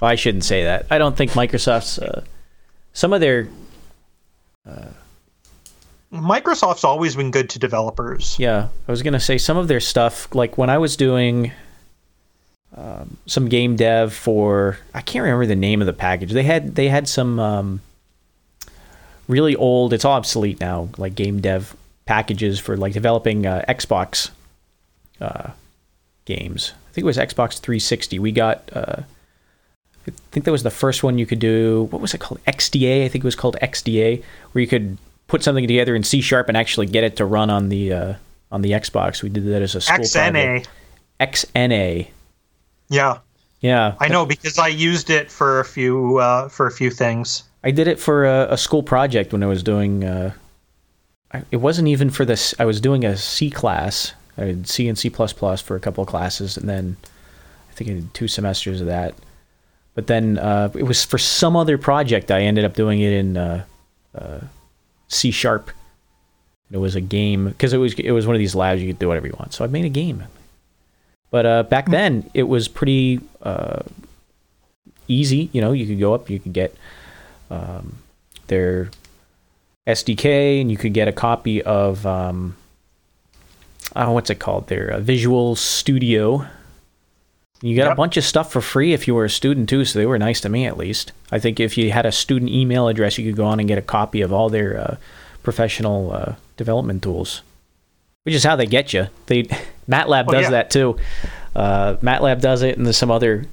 [0.00, 0.86] Well, I shouldn't say that.
[0.90, 2.24] I don't think Microsoft's uh,
[2.92, 3.48] some of their
[6.12, 8.36] Microsoft's always been good to developers.
[8.38, 8.68] yeah.
[8.88, 10.34] I was gonna say some of their stuff.
[10.34, 11.52] Like when I was doing
[12.74, 16.32] um, some game dev for I can't remember the name of the package.
[16.32, 17.80] They had they had some um,
[19.28, 19.92] really old.
[19.92, 20.88] It's all obsolete now.
[20.98, 24.30] Like game dev packages for like developing uh, Xbox
[25.20, 25.50] uh,
[26.24, 26.72] games.
[26.88, 28.18] I think it was Xbox 360.
[28.18, 28.70] We got.
[28.72, 29.02] Uh,
[30.08, 31.88] I think that was the first one you could do.
[31.90, 32.40] What was it called?
[32.46, 33.04] XDA.
[33.04, 36.48] I think it was called XDA, where you could put something together in C sharp
[36.48, 38.14] and actually get it to run on the uh,
[38.52, 39.22] on the Xbox.
[39.22, 40.32] We did that as a school XNA.
[40.32, 40.68] project.
[41.20, 42.08] XNA.
[42.88, 43.18] Yeah,
[43.60, 47.44] Yeah, I know because I used it for a few uh, for a few things.
[47.64, 50.04] I did it for a, a school project when I was doing.
[50.04, 50.32] Uh,
[51.32, 52.54] I, it wasn't even for this.
[52.58, 54.12] I was doing a C class.
[54.38, 56.96] I did C and C plus plus for a couple of classes, and then
[57.70, 59.14] I think I did two semesters of that.
[59.94, 62.30] But then uh, it was for some other project.
[62.30, 63.64] I ended up doing it in uh,
[64.14, 64.40] uh,
[65.08, 65.70] C sharp.
[66.70, 68.98] It was a game because it was it was one of these labs you could
[68.98, 69.54] do whatever you want.
[69.54, 70.24] So I made a game.
[71.30, 73.80] But uh, back then it was pretty uh,
[75.08, 75.50] easy.
[75.52, 76.74] You know, you could go up, you could get
[77.50, 77.98] um,
[78.46, 78.90] their
[79.86, 82.56] SDK, and you could get a copy of um,
[83.94, 84.68] oh, what's it called?
[84.68, 86.46] Their uh, Visual Studio.
[87.62, 89.98] You got a bunch of stuff for free if you were a student too, so
[89.98, 91.12] they were nice to me at least.
[91.32, 93.78] I think if you had a student email address, you could go on and get
[93.78, 94.96] a copy of all their uh,
[95.42, 97.40] professional uh, development tools,
[98.24, 99.06] which is how they get you.
[99.26, 99.48] They
[99.88, 100.50] MATLAB Oh, does yeah.
[100.50, 100.98] that too.
[101.54, 103.46] Uh, MATLAB does it, and there's some other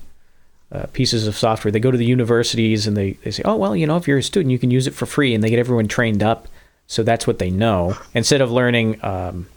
[0.71, 1.71] uh, pieces of software.
[1.71, 4.17] They go to the universities and they, they say, oh, well, you know, if you're
[4.17, 5.33] a student, you can use it for free.
[5.35, 6.47] And they get everyone trained up.
[6.87, 7.95] So that's what they know.
[8.13, 9.47] Instead of learning, um,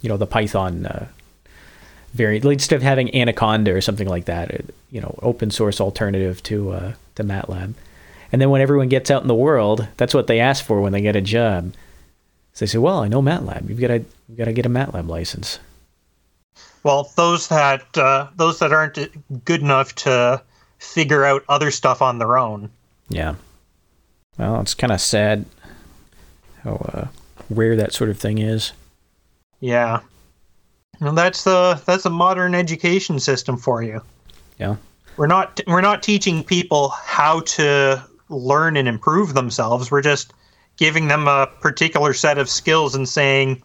[0.00, 1.06] you know, the Python uh,
[2.12, 4.58] variant, instead of having Anaconda or something like that, uh,
[4.90, 7.74] you know, open source alternative to, uh, to MATLAB.
[8.32, 10.92] And then when everyone gets out in the world, that's what they ask for when
[10.92, 11.72] they get a job.
[12.52, 13.68] So they say, well, I know MATLAB.
[13.68, 15.60] You've got to, you've got to get a MATLAB license.
[16.84, 18.98] Well, those that uh, those that aren't
[19.44, 20.40] good enough to
[20.78, 22.70] figure out other stuff on their own.
[23.08, 23.34] Yeah.
[24.38, 25.46] Well, it's kind of sad
[26.62, 27.06] how uh,
[27.50, 28.72] rare that sort of thing is.
[29.60, 30.00] Yeah.
[31.00, 34.02] Well, that's the that's a modern education system for you.
[34.58, 34.76] Yeah.
[35.16, 39.90] We're not we're not teaching people how to learn and improve themselves.
[39.90, 40.32] We're just
[40.76, 43.62] giving them a particular set of skills and saying,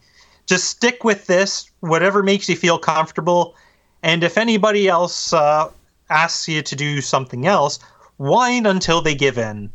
[0.50, 3.56] just stick with this, whatever makes you feel comfortable.
[4.02, 5.70] And if anybody else uh,
[6.10, 7.78] asks you to do something else,
[8.18, 9.72] whine until they give in.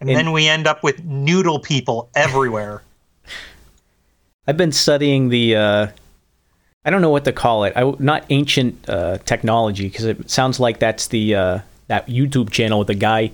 [0.00, 2.82] And, And- then we end up with noodle people everywhere.
[4.46, 5.56] I've been studying the.
[5.56, 5.86] Uh,
[6.84, 7.72] I don't know what to call it.
[7.74, 12.78] I not ancient uh, technology because it sounds like that's the uh, that YouTube channel
[12.80, 13.30] with the guy.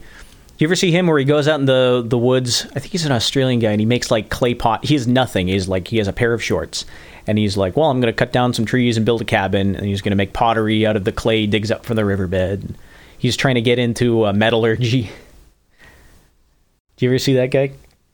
[0.60, 2.66] You ever see him where he goes out in the the woods?
[2.76, 4.84] I think he's an Australian guy and he makes like clay pot.
[4.84, 5.48] He has nothing.
[5.48, 6.84] He's like he has a pair of shorts
[7.26, 9.74] and he's like, well, I'm going to cut down some trees and build a cabin
[9.74, 12.04] and he's going to make pottery out of the clay he digs up from the
[12.04, 12.74] riverbed.
[13.16, 15.02] He's trying to get into uh, metallurgy.
[16.96, 17.72] Do you ever see that guy?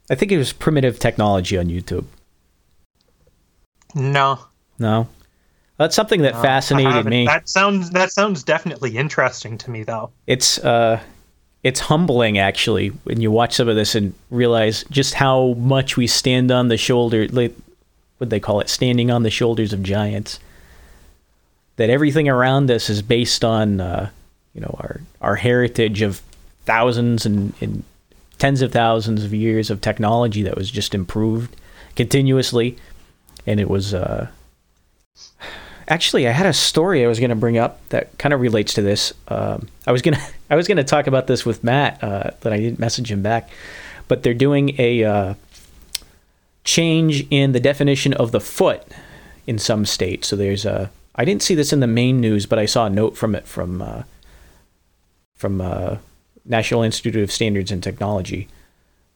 [0.08, 2.04] I think it was primitive technology on YouTube.
[3.92, 4.38] No.
[4.78, 5.08] No,
[5.78, 7.26] that's something that I fascinated me.
[7.26, 10.12] That sounds that sounds definitely interesting to me though.
[10.28, 11.00] It's uh,
[11.66, 16.06] it's humbling actually when you watch some of this and realize just how much we
[16.06, 17.26] stand on the shoulder.
[17.26, 17.56] Like,
[18.18, 20.38] what they call it, standing on the shoulders of giants.
[21.74, 24.10] That everything around us is based on, uh,
[24.54, 26.22] you know, our our heritage of
[26.66, 27.82] thousands and, and
[28.38, 31.56] tens of thousands of years of technology that was just improved
[31.96, 32.78] continuously,
[33.44, 33.92] and it was.
[33.92, 34.28] Uh,
[35.88, 38.74] Actually, I had a story I was going to bring up that kind of relates
[38.74, 39.12] to this.
[39.28, 40.20] Um, I was gonna
[40.50, 43.50] I was gonna talk about this with Matt, uh, but I didn't message him back.
[44.08, 45.34] But they're doing a uh,
[46.64, 48.82] change in the definition of the foot
[49.46, 50.28] in some states.
[50.28, 52.90] So there's a I didn't see this in the main news, but I saw a
[52.90, 54.02] note from it from uh,
[55.34, 55.96] from uh,
[56.44, 58.48] National Institute of Standards and Technology,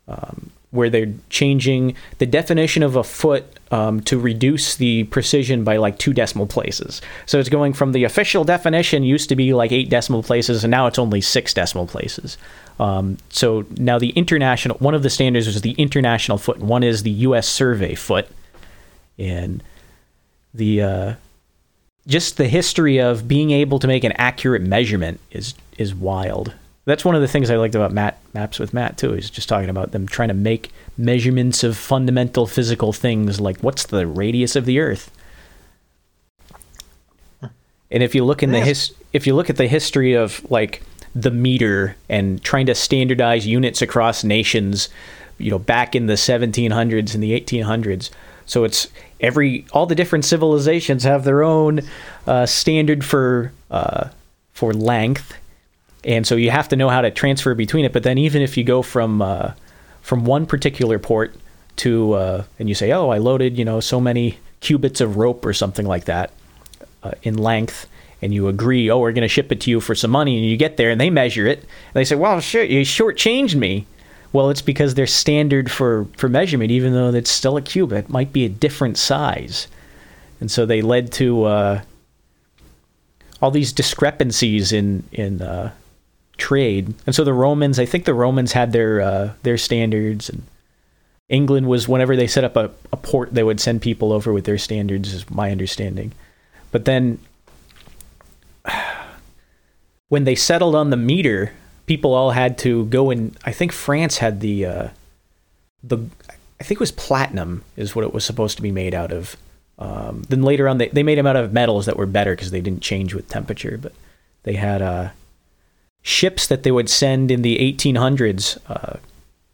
[0.09, 5.77] um, where they're changing the definition of a foot um, to reduce the precision by
[5.77, 7.01] like two decimal places.
[7.27, 10.71] So it's going from the official definition used to be like eight decimal places, and
[10.71, 12.37] now it's only six decimal places.
[12.79, 16.83] Um, so now the international one of the standards is the international foot, and one
[16.83, 17.47] is the U.S.
[17.49, 18.27] Survey foot,
[19.19, 19.63] and
[20.55, 21.15] the uh,
[22.07, 26.55] just the history of being able to make an accurate measurement is is wild.
[26.87, 29.13] That's one of the things I liked about Matt Maps with Mat too.
[29.13, 33.87] He's just talking about them trying to make measurements of fundamental physical things like what's
[33.87, 35.11] the radius of the Earth.
[37.91, 40.83] And if you look in the his, if you look at the history of like
[41.15, 44.89] the meter and trying to standardize units across nations,
[45.39, 48.11] you know, back in the 1700s and the 1800s.
[48.47, 48.89] So it's
[49.21, 51.81] every all the different civilizations have their own
[52.27, 54.09] uh, standard for uh,
[54.53, 55.35] for length,
[56.05, 57.93] and so you have to know how to transfer between it.
[57.93, 59.53] But then even if you go from uh,
[60.03, 61.35] from one particular port
[61.77, 65.45] to uh, and you say, oh, I loaded you know so many cubits of rope
[65.45, 66.33] or something like that
[67.03, 67.87] uh, in length,
[68.23, 70.45] and you agree, oh, we're going to ship it to you for some money, and
[70.45, 73.87] you get there and they measure it, and they say, well, shit, you shortchanged me.
[74.33, 78.33] Well, it's because their standard for, for measurement, even though it's still a cubit, might
[78.33, 79.67] be a different size.
[80.39, 81.83] And so they led to uh,
[83.43, 85.73] all these discrepancies in, in uh,
[86.41, 86.95] trade.
[87.07, 90.29] And so the Romans, I think the Romans had their, uh, their standards.
[90.29, 90.43] And
[91.29, 94.45] England was, whenever they set up a, a port, they would send people over with
[94.45, 96.13] their standards, is my understanding.
[96.73, 97.19] But then
[100.09, 101.53] when they settled on the meter,
[101.87, 104.89] people all had to go and I think France had the uh,
[105.83, 105.99] the
[106.61, 109.37] I think it was platinum is what it was supposed to be made out of.
[109.79, 112.51] Um, then later on, they, they made them out of metals that were better because
[112.51, 113.79] they didn't change with temperature.
[113.81, 113.95] But
[114.43, 115.09] they had uh,
[116.03, 118.59] ships that they would send in the 1800s.
[118.69, 118.99] Uh,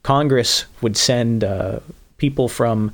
[0.03, 1.81] Congress would send uh,
[2.19, 2.93] people from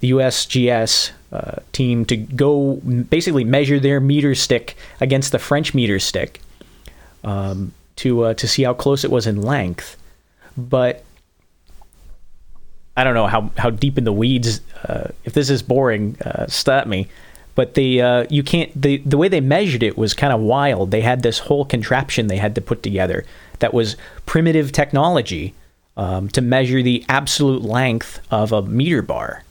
[0.00, 5.98] the USGS uh, team to go basically measure their meter stick against the French meter
[5.98, 6.40] stick
[7.22, 9.96] um, to uh, to see how close it was in length.
[10.56, 11.04] But
[12.96, 14.60] I don't know how, how deep in the weeds.
[14.84, 17.08] Uh, if this is boring, uh, stop me.
[17.54, 20.90] But the uh, you can't the the way they measured it was kind of wild.
[20.90, 23.24] They had this whole contraption they had to put together
[23.60, 23.96] that was
[24.26, 25.54] primitive technology
[25.96, 29.44] um, to measure the absolute length of a meter bar.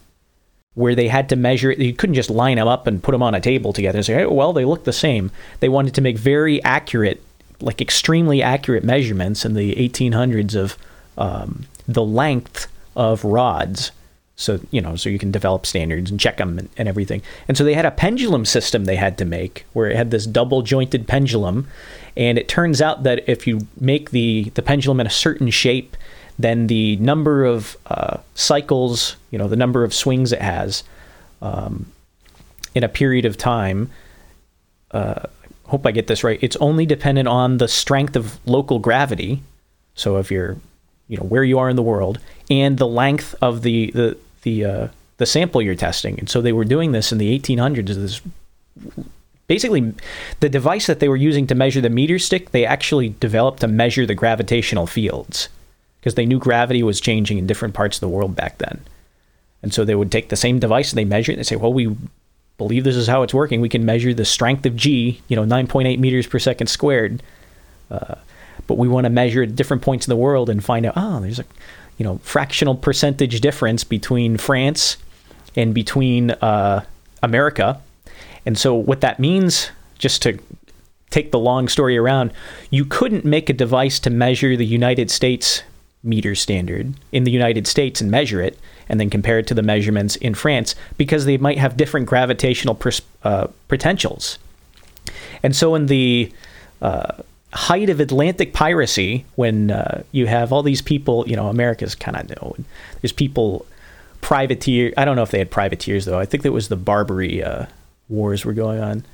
[0.76, 3.22] Where they had to measure it, you couldn't just line them up and put them
[3.22, 5.30] on a table together and say, hey, well, they look the same.
[5.60, 7.22] They wanted to make very accurate,
[7.62, 10.76] like extremely accurate measurements in the 1800s of
[11.16, 13.92] um, the length of rods
[14.36, 17.22] so you know so you can develop standards and check them and, and, everything.
[17.48, 20.26] And so they had a pendulum system they had to make where it had this
[20.26, 21.68] double jointed pendulum.
[22.16, 25.96] And it turns out that if you make the the pendulum in a certain shape
[26.40, 30.84] then the number of uh, cycles you know the number of swings it has
[31.42, 31.86] um,
[32.74, 33.92] in a period of time
[34.92, 35.28] uh,
[35.66, 39.44] hope i get this right it's only dependent on the strength of local gravity.
[39.96, 40.58] So if you're
[41.14, 44.66] you know where you are in the world and the length of the the the
[44.66, 44.88] uh,
[45.18, 46.18] the sample you're testing.
[46.18, 47.88] And so they were doing this in the 1800s.
[47.88, 48.22] This
[49.46, 49.94] basically
[50.40, 52.50] the device that they were using to measure the meter stick.
[52.50, 55.50] They actually developed to measure the gravitational fields
[56.00, 58.82] because they knew gravity was changing in different parts of the world back then.
[59.62, 61.56] And so they would take the same device and they measure it and they say,
[61.56, 61.96] well, we
[62.58, 63.62] believe this is how it's working.
[63.62, 67.22] We can measure the strength of G, you know, 9.8 meters per second squared.
[67.92, 68.16] Uh,
[68.68, 71.20] but we want to measure at different points in the world and find out, oh,
[71.20, 71.46] there's a,
[71.98, 74.98] you know, fractional percentage difference between France
[75.56, 76.84] and between uh,
[77.22, 77.80] America.
[78.46, 80.40] And so what that means, just to
[81.10, 82.34] take the long story around,
[82.70, 85.64] you couldn't make a device to measure the United States
[86.04, 88.60] meter standard in the United States and measure it
[88.90, 92.76] and then compare it to the measurements in France because they might have different gravitational
[92.76, 94.38] pers- uh, potentials.
[95.42, 96.32] And so, in the
[96.82, 97.22] uh,
[97.54, 102.18] height of Atlantic piracy, when uh, you have all these people, you know, America's kind
[102.18, 102.66] of known.
[103.02, 103.66] There's people
[104.22, 104.94] privateer.
[104.98, 106.20] I don't know if they had privateers though.
[106.20, 107.68] I think it was the Barbary uh,
[108.10, 109.06] wars were going on.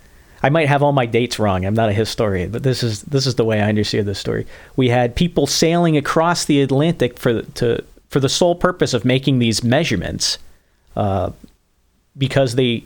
[0.41, 1.65] I might have all my dates wrong.
[1.65, 4.47] I'm not a historian, but this is this is the way I understand this story.
[4.77, 9.03] We had people sailing across the Atlantic for the, to for the sole purpose of
[9.03, 10.37] making these measurements,
[10.95, 11.31] uh,
[12.17, 12.85] because they.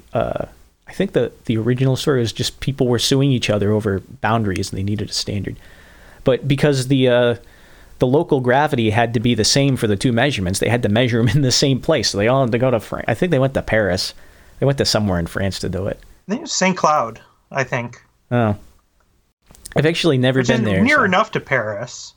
[0.93, 4.69] I think the the original story was just people were suing each other over boundaries
[4.69, 5.55] and they needed a standard,
[6.23, 7.35] but because the uh,
[7.97, 10.89] the local gravity had to be the same for the two measurements, they had to
[10.89, 12.11] measure them in the same place.
[12.11, 13.05] So they all had to go to France.
[13.07, 14.13] I think they went to Paris.
[14.59, 15.99] They went to somewhere in France to do it.
[16.27, 16.77] I think it was St.
[16.77, 17.19] Cloud.
[17.51, 17.99] I think.
[18.31, 18.55] Oh.
[19.75, 20.83] I've actually never Which been there.
[20.83, 22.13] near so- enough to Paris.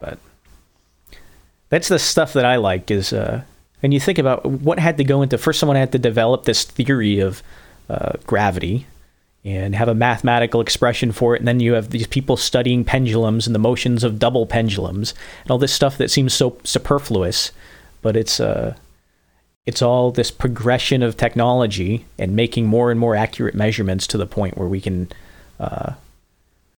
[0.00, 0.18] but
[1.70, 3.42] that's the stuff that I like is uh
[3.82, 6.64] and you think about what had to go into first someone had to develop this
[6.64, 7.42] theory of
[7.88, 8.86] uh, gravity
[9.44, 11.38] and have a mathematical expression for it.
[11.38, 15.50] And then you have these people studying pendulums and the motions of double pendulums and
[15.50, 17.52] all this stuff that seems so superfluous
[18.06, 18.72] but it's uh
[19.66, 24.26] it's all this progression of technology and making more and more accurate measurements to the
[24.26, 25.08] point where we can
[25.58, 25.92] uh,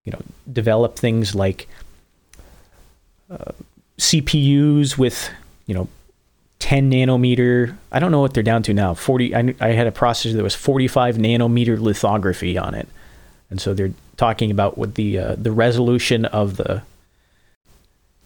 [0.05, 0.21] you know
[0.53, 1.69] develop things like
[3.29, 3.51] uh,
[3.99, 5.31] CPUs with
[5.67, 5.89] you know
[6.59, 9.93] 10 nanometer I don't know what they're down to now 40 I, I had a
[9.93, 12.89] processor that was 45 nanometer lithography on it
[13.51, 16.83] and so they're talking about what the uh, the resolution of the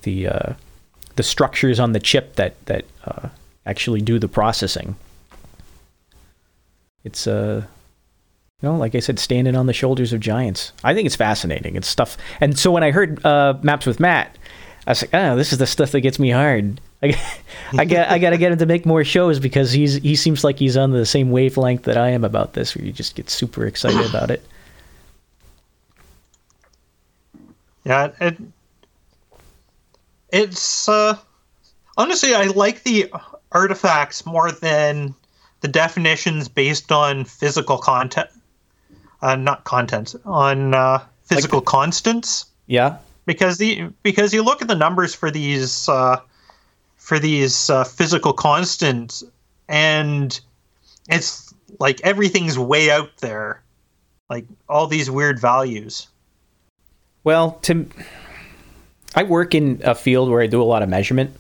[0.03, 0.53] the uh,
[1.17, 3.29] the structures on the chip that that uh,
[3.67, 4.97] actually do the processing
[7.05, 7.65] it's uh
[8.63, 10.73] you know, like I said, standing on the shoulders of giants.
[10.85, 11.77] I think it's fascinating.
[11.77, 12.19] It's stuff.
[12.41, 14.37] And so when I heard uh, Maps with Mat,
[14.87, 16.81] I was like, oh, this is the stuff that gets me hard.
[17.03, 17.21] I,
[17.79, 20.45] I got I got to get him to make more shows because he's he seems
[20.45, 22.77] like he's on the same wavelength that I am about this.
[22.77, 24.45] Where you just get super excited about it.
[27.83, 28.37] Yeah, it,
[30.31, 31.17] it's uh,
[31.97, 33.11] honestly I like the
[33.53, 35.15] artifacts more than
[35.61, 38.29] the definitions based on physical content,
[39.23, 42.47] uh, not contents on uh, physical constants.
[42.67, 42.99] Yeah.
[43.27, 46.21] Because the because you look at the numbers for these uh,
[47.11, 49.25] for these uh, physical constants,
[49.69, 50.41] and
[51.09, 53.61] it's like everything's way out there,
[54.29, 56.07] like all these weird values.
[57.25, 57.85] Well, to
[59.17, 61.35] I work in a field where I do a lot of measurement.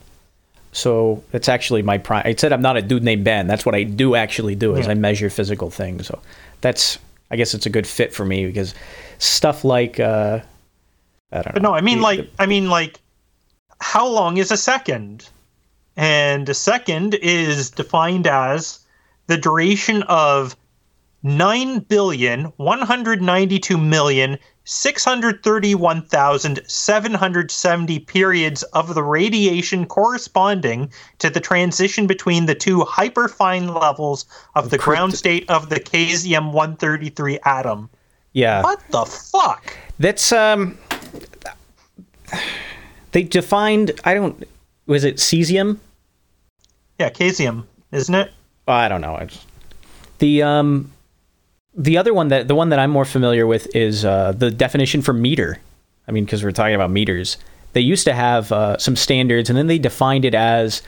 [0.73, 2.23] So it's actually my prime.
[2.27, 3.47] I said I'm not a dude named Ben.
[3.47, 4.93] That's what I do actually do is Yeah.
[4.93, 6.09] I measure physical things.
[6.09, 6.18] So
[6.62, 6.99] that's
[7.31, 8.75] I guess it's a good fit for me because
[9.18, 10.41] stuff like uh,
[11.31, 11.71] I don't But know.
[11.71, 12.99] no, I mean like I mean like
[13.81, 15.29] how long is a second?
[16.01, 18.79] And a second is defined as
[19.27, 20.57] the duration of
[21.23, 27.99] nine billion one hundred ninety two million six hundred thirty one thousand seven hundred seventy
[27.99, 34.25] periods of the radiation corresponding to the transition between the two hyperfine levels
[34.55, 37.91] of the ground state of the cesium 133 atom.
[38.33, 38.63] yeah.
[38.63, 39.77] What the fuck?
[39.99, 40.79] That's um.
[43.13, 44.01] They defined.
[44.05, 44.49] I don't.
[44.87, 45.79] Was it cesium?
[47.01, 48.31] Yeah, cesium, isn't it?
[48.69, 49.17] I don't know.
[49.17, 49.47] It's,
[50.19, 50.93] the um,
[51.75, 55.01] the other one that the one that I'm more familiar with is uh, the definition
[55.01, 55.59] for meter.
[56.07, 57.39] I mean, because we're talking about meters.
[57.73, 60.83] They used to have uh, some standards, and then they defined it as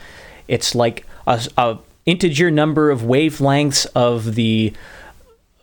[0.49, 4.75] it's like a, a integer number of wavelengths of the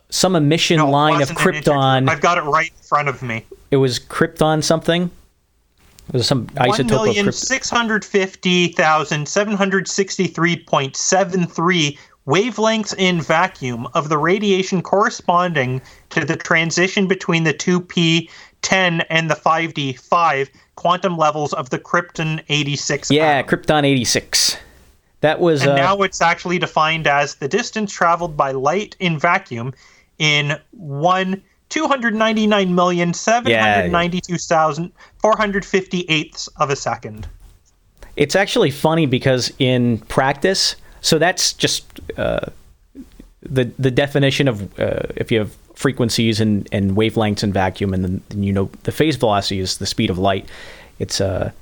[0.08, 1.70] some emission No, line of wasn't an integer.
[1.70, 2.08] krypton.
[2.10, 3.46] I've got it right in front of me.
[3.70, 5.12] It was krypton something.
[6.12, 7.34] Was some One of million krypton.
[7.34, 14.18] six hundred fifty thousand seven hundred sixty-three point seven three wavelengths in vacuum of the
[14.18, 15.80] radiation corresponding
[16.10, 18.28] to the transition between the two p
[18.62, 23.10] ten and the five d five quantum levels of the krypton eighty-six.
[23.10, 24.56] Yeah, Krypton 86.
[25.20, 29.18] That was and uh, now it's actually defined as the distance traveled by light in
[29.18, 29.74] vacuum
[30.18, 36.04] in one two hundred ninety nine million seven hundred ninety two thousand four hundred fifty
[36.08, 37.26] eighths of a second.
[38.16, 41.86] It's actually funny because in practice, so that's just
[42.18, 42.46] uh,
[43.40, 48.04] the the definition of uh, if you have frequencies and, and wavelengths in vacuum, and
[48.04, 50.46] then, then you know the phase velocity is the speed of light.
[50.98, 51.52] It's uh,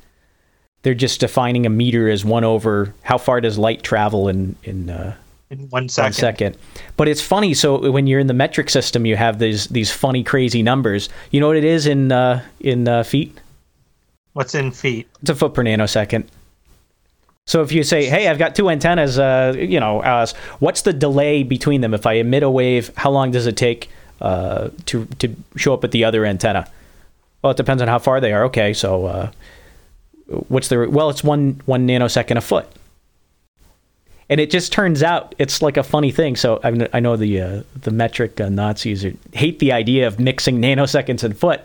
[0.82, 4.90] they're just defining a meter as one over how far does light travel in in
[4.90, 5.14] uh,
[5.51, 6.07] in one second.
[6.07, 6.57] One second.
[6.96, 7.55] But it's funny.
[7.55, 11.09] So when you're in the metric system, you have these these funny, crazy numbers.
[11.30, 13.38] You know what it is in uh, in uh, feet?
[14.34, 15.09] What's in feet?
[15.20, 16.26] It's a foot per nanosecond.
[17.46, 20.26] So if you say, "Hey, I've got two antennas," uh, you know, uh,
[20.59, 21.94] what's the delay between them?
[21.94, 23.88] If I emit a wave, how long does it take
[24.20, 26.70] uh, to to show up at the other antenna?
[27.42, 28.44] Well, it depends on how far they are.
[28.44, 29.30] Okay, so uh,
[30.49, 31.09] what's the well?
[31.09, 32.68] It's one one nanosecond a foot,
[34.30, 36.36] and it just turns out it's like a funny thing.
[36.36, 40.60] So I, I know the uh, the metric uh, Nazis hate the idea of mixing
[40.60, 41.62] nanoseconds and foot,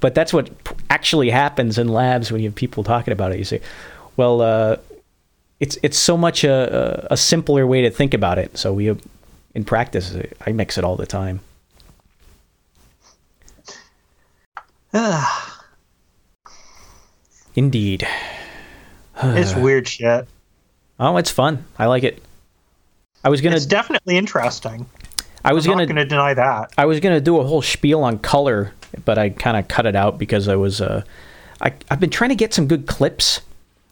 [0.00, 0.50] but that's what
[0.90, 3.38] actually happens in labs when you have people talking about it.
[3.38, 3.60] You say,
[4.16, 4.76] well uh,
[5.58, 8.56] it's it's so much a, a simpler way to think about it.
[8.56, 8.94] So we,
[9.54, 11.40] in practice, I mix it all the time.
[17.54, 18.06] Indeed.
[19.22, 20.28] it's weird shit.
[20.98, 21.64] Oh, it's fun.
[21.78, 22.22] I like it.
[23.24, 23.56] I was gonna.
[23.56, 24.86] It's definitely interesting.
[25.44, 26.72] I was I'm gonna not gonna deny that.
[26.78, 28.72] I was gonna do a whole spiel on color,
[29.04, 30.80] but I kind of cut it out because I was.
[30.80, 31.02] Uh,
[31.60, 33.40] I I've been trying to get some good clips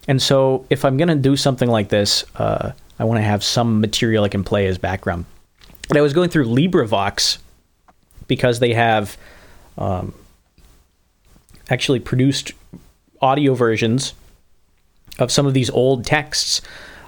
[0.07, 3.42] and so, if I'm going to do something like this, uh, I want to have
[3.42, 5.24] some material I can play as background.
[5.88, 7.38] And I was going through LibriVox
[8.26, 9.16] because they have
[9.78, 10.14] um,
[11.70, 12.52] actually produced
[13.20, 14.14] audio versions
[15.18, 16.61] of some of these old texts.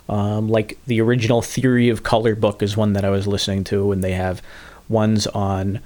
[0.08, 3.92] Um, like the original Theory of Color book is one that I was listening to,
[3.92, 4.40] and they have
[4.88, 5.80] ones on,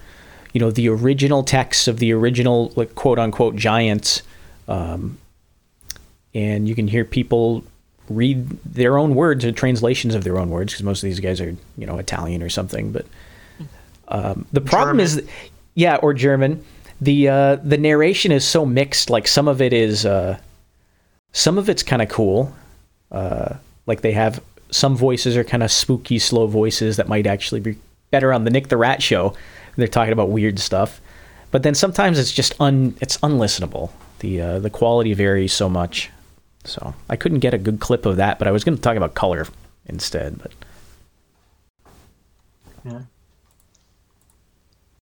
[0.53, 4.23] you know, the original texts of the original, like quote unquote, giants.
[4.69, 5.19] Um,
[6.35, 7.65] and you can hear people
[8.09, 11.41] read their own words or translations of their own words because most of these guys
[11.41, 12.93] are you know Italian or something.
[12.93, 13.07] But
[14.09, 15.25] um, the problem German.
[15.25, 15.29] is,
[15.75, 16.65] yeah, or German.
[17.01, 19.09] The uh, the narration is so mixed.
[19.09, 20.39] Like some of it is, uh,
[21.33, 22.55] some of it's kind of cool.
[23.11, 23.55] Uh,
[23.87, 27.77] like they have some voices are kind of spooky, slow voices that might actually be
[28.11, 29.35] better on the Nick the Rat show.
[29.77, 31.01] They're talking about weird stuff,
[31.51, 33.91] but then sometimes it's just un it's unlistenable.
[34.21, 36.11] The uh, the quality varies so much.
[36.65, 38.97] So I couldn't get a good clip of that, but I was going to talk
[38.97, 39.47] about color
[39.87, 40.39] instead.
[40.39, 40.53] But
[42.85, 43.01] yeah.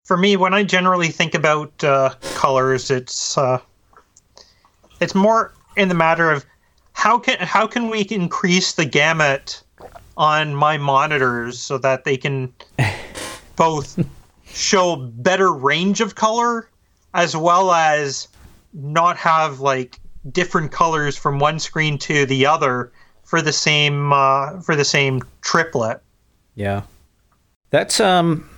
[0.05, 3.59] For me, when I generally think about uh, colors, it's uh,
[5.01, 6.45] it's more in the matter of
[6.97, 9.63] how can how can we increase the gamut
[10.17, 12.51] on my monitors so that they can
[13.57, 14.03] both
[14.47, 16.71] show better range of color
[17.13, 18.29] as well as
[18.73, 20.01] not have like
[20.33, 22.91] different colors from one screen to the other
[23.25, 26.01] for the same uh, for the same triplet.
[26.55, 26.83] Yeah,
[27.69, 28.49] that's um.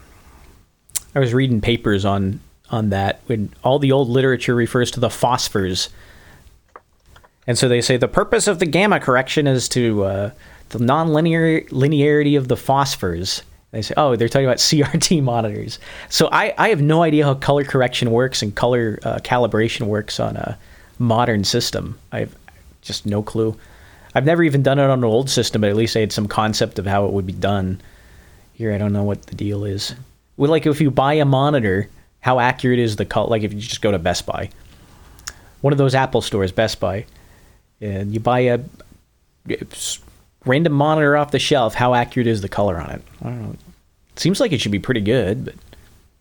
[1.12, 2.38] I was reading papers on
[2.70, 5.88] on that when all the old literature refers to the phosphors,
[7.48, 10.30] and so they say the purpose of the gamma correction is to uh,
[10.68, 13.40] the nonlinear linearity of the phosphors.
[13.70, 15.78] They say, oh, they're talking about CRT monitors.
[16.10, 20.20] So I, I have no idea how color correction works and color uh, calibration works
[20.20, 20.58] on a
[20.98, 21.98] modern system.
[22.12, 22.36] I've
[22.82, 23.56] just no clue.
[24.14, 26.28] I've never even done it on an old system, but at least I had some
[26.28, 27.80] concept of how it would be done.
[28.52, 29.94] Here, I don't know what the deal is.
[30.36, 31.88] Well, like if you buy a monitor,
[32.20, 33.30] how accurate is the color?
[33.30, 34.50] Like if you just go to Best Buy,
[35.62, 37.06] one of those Apple stores, Best Buy,
[37.80, 38.60] and you buy a
[40.44, 43.02] random monitor off the shelf, how accurate is the color on it?
[43.22, 43.56] I don't know.
[44.12, 45.54] It seems like it should be pretty good, but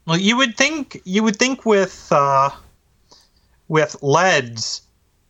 [0.05, 2.49] well, you would think you would think with uh,
[3.67, 4.81] with LEDs,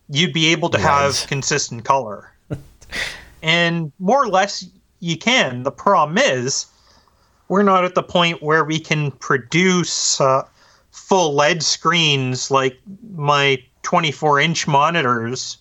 [0.09, 1.21] you'd be able to LEDs.
[1.21, 2.31] have consistent color.
[3.41, 4.65] and more or less,
[4.99, 5.63] you can.
[5.63, 6.67] The problem is,
[7.47, 10.43] we're not at the point where we can produce uh,
[10.91, 12.77] full LED screens like
[13.15, 15.57] my 24 inch monitors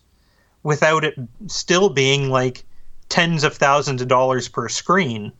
[0.67, 1.15] without it
[1.47, 2.65] still being like
[3.09, 5.31] tens of thousands of dollars per screen.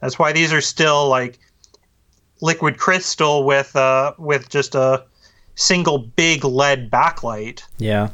[0.00, 1.40] That's why these are still like
[2.40, 5.04] liquid crystal with uh with just a
[5.56, 7.64] single big lead backlight.
[7.78, 8.10] Yeah.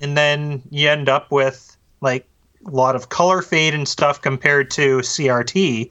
[0.00, 2.26] And then you end up with like
[2.66, 5.90] a lot of color fade and stuff compared to CRT,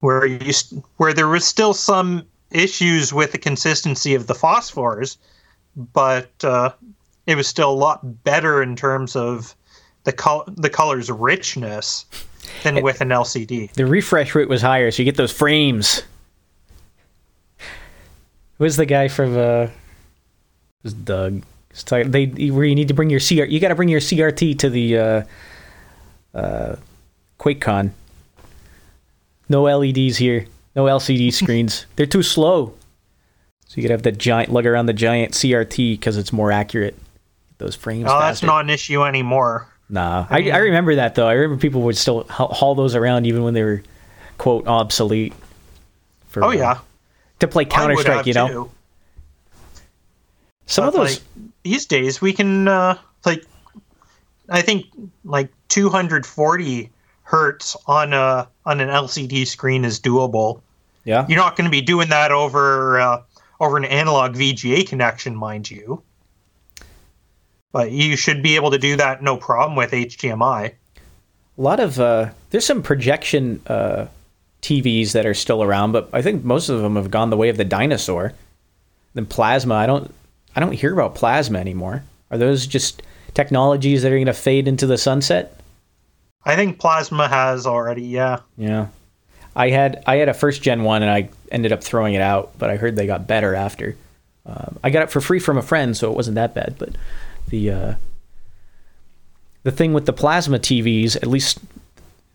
[0.00, 0.52] where you
[0.96, 5.18] where there was still some issues with the consistency of the phosphors,
[5.76, 6.72] but uh,
[7.26, 9.54] it was still a lot better in terms of
[10.04, 12.04] the col- the color's richness
[12.64, 13.72] than it, with an LCD.
[13.72, 16.02] The refresh rate was higher, so you get those frames.
[18.58, 19.36] Who's the guy from?
[19.36, 19.70] Uh, it
[20.82, 21.42] was Doug.
[21.86, 23.44] Talking- they where you need to bring your CR.
[23.44, 25.22] You got to bring your CRT to the uh,
[26.34, 26.76] uh,
[27.38, 27.92] QuakeCon.
[29.48, 30.46] No LEDs here.
[30.76, 31.86] No LCD screens.
[31.96, 32.74] They're too slow.
[33.66, 36.94] So you could have the giant lug around the giant CRT because it's more accurate.
[37.62, 38.06] Those frames.
[38.08, 39.68] Oh, that's not an issue anymore.
[39.88, 41.28] Nah, I, I remember that though.
[41.28, 43.82] I remember people would still haul those around even when they were
[44.36, 45.32] quote obsolete.
[46.26, 46.78] For, Oh yeah,
[47.38, 48.48] to play Counter Strike, you know.
[48.48, 48.70] too.
[50.66, 51.20] Some of those.
[51.20, 51.22] like,
[51.62, 53.44] these days we can uh, like
[54.48, 54.86] I think
[55.24, 56.90] like 240
[57.22, 60.62] hertz on a on an LCD screen is doable.
[61.04, 61.26] yeah.
[61.28, 63.22] You're not going to be doing that over uh,
[63.60, 66.02] over an analog VGA connection, mind you.
[67.72, 70.72] But you should be able to do that no problem with HDMI.
[71.58, 74.06] a lot of uh, there's some projection uh,
[74.60, 77.48] TVs that are still around, but I think most of them have gone the way
[77.48, 78.32] of the dinosaur.
[79.14, 80.14] Then plasma, I don't,
[80.54, 82.04] I don't hear about plasma anymore.
[82.30, 83.02] Are those just
[83.34, 85.58] technologies that are going to fade into the sunset?
[86.44, 88.40] I think Plasma has already, yeah.
[88.56, 88.88] Yeah,
[89.54, 92.52] I had I had a first gen one and I ended up throwing it out,
[92.58, 93.96] but I heard they got better after.
[94.44, 96.76] Um, I got it for free from a friend, so it wasn't that bad.
[96.78, 96.96] But
[97.52, 97.94] the uh,
[99.62, 101.60] the thing with the plasma TVs, at least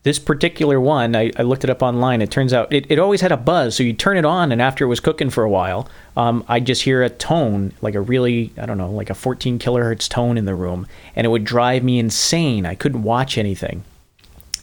[0.04, 2.22] this particular one, I, I looked it up online.
[2.22, 4.62] It turns out it, it always had a buzz, so you turn it on, and
[4.62, 8.00] after it was cooking for a while, um, I just hear a tone, like a
[8.00, 11.44] really I don't know, like a 14 kilohertz tone in the room, and it would
[11.44, 12.66] drive me insane.
[12.66, 13.84] I couldn't watch anything,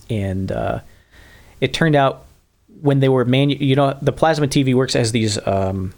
[0.08, 0.80] and uh,
[1.60, 2.24] it turned out
[2.80, 5.92] when they were manu- you know the plasma TV works as these um,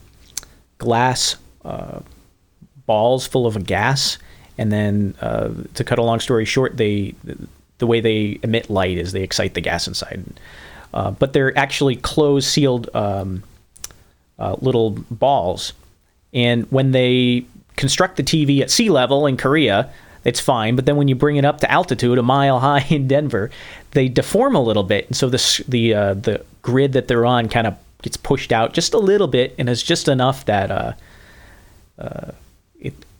[0.78, 2.00] glass uh,
[2.86, 4.18] balls full of gas,
[4.58, 7.14] and then uh, to cut a long story short, they
[7.78, 10.24] the way they emit light is they excite the gas inside,
[10.94, 13.42] uh, but they're actually closed sealed um,
[14.38, 15.72] uh, little balls,
[16.32, 17.44] and when they
[17.76, 19.90] construct the TV at sea level in Korea.
[20.24, 23.06] It's fine, but then when you bring it up to altitude, a mile high in
[23.06, 23.48] Denver,
[23.92, 27.48] they deform a little bit, and so the the uh, the grid that they're on
[27.48, 30.92] kind of gets pushed out just a little bit, and it's just enough that uh,
[31.98, 32.32] uh,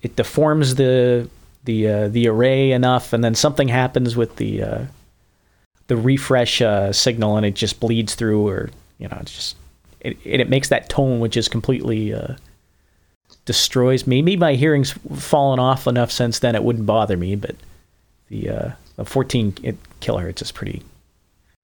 [0.06, 1.28] it deforms the
[1.64, 4.84] the uh, the array enough, and then something happens with the uh,
[5.88, 9.56] the refresh uh, signal, and it just bleeds through, or you know, it's just
[10.00, 12.36] it it, it makes that tone, which is completely uh,
[13.46, 14.22] destroys me.
[14.22, 17.56] Maybe my hearing's fallen off enough since then; it wouldn't bother me, but
[18.28, 19.52] the uh, the 14
[20.00, 20.82] kilohertz is pretty.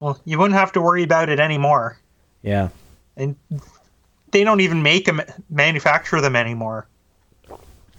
[0.01, 1.97] Well, you wouldn't have to worry about it anymore.
[2.43, 2.70] Yeah,
[3.16, 3.36] And
[4.32, 6.89] they don't even make them, manufacture them anymore.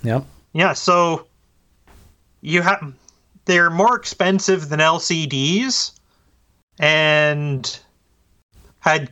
[0.03, 0.25] yep.
[0.53, 1.25] Yeah, so
[2.41, 2.93] you have
[3.45, 5.91] they're more expensive than LCDs
[6.79, 7.79] and
[8.79, 9.11] had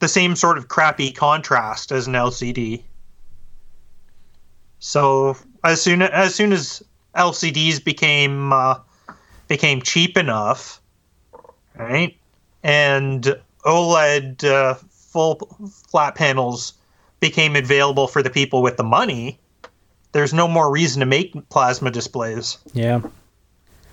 [0.00, 2.82] the same sort of crappy contrast as an LCD.
[4.78, 6.82] So as soon as soon as
[7.14, 8.78] LCDs became uh,
[9.48, 10.80] became cheap enough,
[11.76, 12.16] right,
[12.62, 15.36] and OLED uh, full
[15.90, 16.74] flat panels
[17.20, 19.38] became available for the people with the money,
[20.16, 22.56] there's no more reason to make plasma displays.
[22.72, 23.02] Yeah.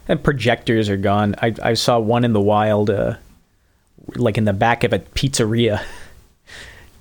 [0.08, 1.36] And projectors are gone.
[1.42, 3.16] I, I saw one in the wild, uh,
[4.16, 5.84] like in the back of a pizzeria.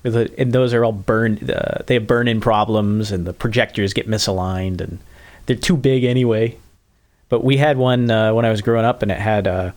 [0.05, 1.49] And those are all burned.
[1.49, 4.99] Uh, they have burn-in problems, and the projectors get misaligned, and
[5.45, 6.57] they're too big anyway.
[7.29, 9.71] But we had one uh, when I was growing up, and it had uh,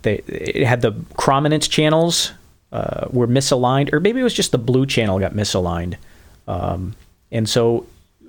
[0.00, 2.32] they it had the prominence channels
[2.72, 5.96] uh, were misaligned, or maybe it was just the blue channel got misaligned.
[6.48, 6.94] Um,
[7.30, 7.84] and so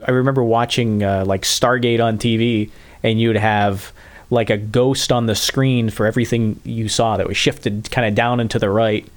[0.05, 2.69] I remember watching uh, like Stargate on TV,
[3.03, 3.91] and you'd have
[4.29, 8.15] like a ghost on the screen for everything you saw that was shifted kind of
[8.15, 9.07] down and to the right.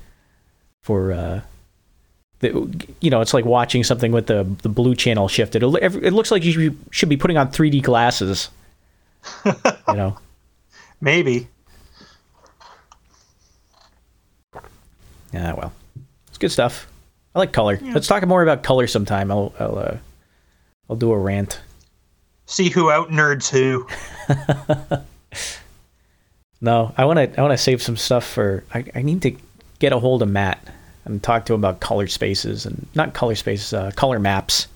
[0.82, 1.40] For uh,
[2.40, 5.62] the, you know, it's like watching something with the the blue channel shifted.
[5.62, 8.50] It, it looks like you should be, putting on 3D glasses.
[9.44, 10.18] you know.
[11.00, 11.48] Maybe.
[15.32, 15.72] Yeah, well,
[16.28, 16.86] it's good stuff.
[17.34, 17.78] I like color.
[17.82, 19.30] Let's talk more about color sometime.
[19.30, 19.96] I'll I'll uh,
[20.88, 21.60] I'll do a rant.
[22.46, 23.86] See who out nerds who.
[26.64, 28.64] No, I want to I want to save some stuff for.
[28.72, 29.36] I, I need to
[29.80, 30.66] get a hold of Matt
[31.04, 34.66] and talk to him about color spaces and not color spaces, uh, color maps.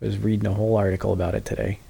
[0.00, 1.80] I was reading a whole article about it today.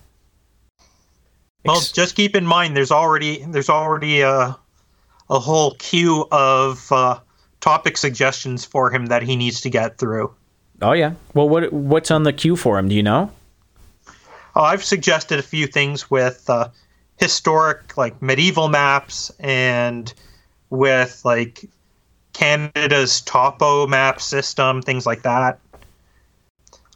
[1.66, 4.56] Well, Ex- just keep in mind there's already there's already a
[5.28, 7.20] a whole queue of uh,
[7.60, 10.34] topic suggestions for him that he needs to get through.
[10.82, 11.14] Oh yeah.
[11.34, 12.88] Well, what what's on the queue for him?
[12.88, 13.30] Do you know?
[14.56, 16.68] Oh, I've suggested a few things with uh,
[17.16, 20.12] historic, like medieval maps, and
[20.70, 21.64] with like
[22.32, 25.58] Canada's topo map system, things like that.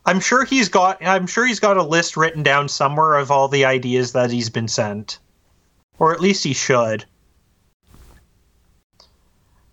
[0.06, 3.48] I'm sure he's got I'm sure he's got a list written down somewhere of all
[3.48, 5.18] the ideas that he's been sent.
[5.98, 7.04] Or at least he should.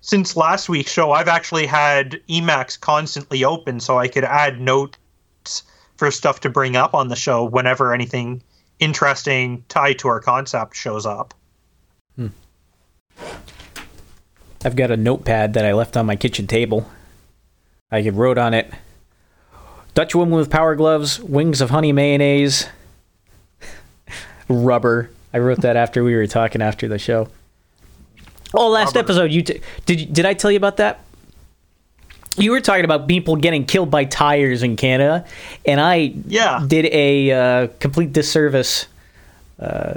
[0.01, 4.97] Since last week's show, I've actually had Emacs constantly open so I could add notes
[5.95, 8.41] for stuff to bring up on the show whenever anything
[8.79, 11.35] interesting tied to our concept shows up.
[12.15, 12.27] Hmm.
[14.65, 16.89] I've got a notepad that I left on my kitchen table.
[17.91, 18.73] I wrote on it
[19.93, 22.65] Dutch woman with power gloves, wings of honey mayonnaise,
[24.47, 25.11] rubber.
[25.33, 27.27] I wrote that after we were talking after the show.
[28.53, 30.99] Oh, last episode you t- did did I tell you about that?
[32.37, 35.25] You were talking about people getting killed by tires in Canada,
[35.65, 36.63] and I Yeah.
[36.65, 38.87] did a uh, complete disservice
[39.59, 39.95] uh,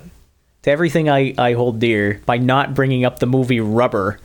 [0.62, 4.18] to everything I, I hold dear by not bringing up the movie Rubber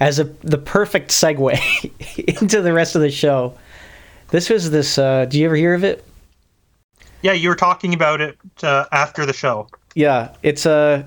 [0.00, 1.58] as a the perfect segue
[2.42, 3.54] into the rest of the show.
[4.28, 4.98] This was this.
[4.98, 6.04] Uh, do you ever hear of it?
[7.22, 9.68] Yeah, you were talking about it uh, after the show.
[9.94, 11.06] Yeah, it's a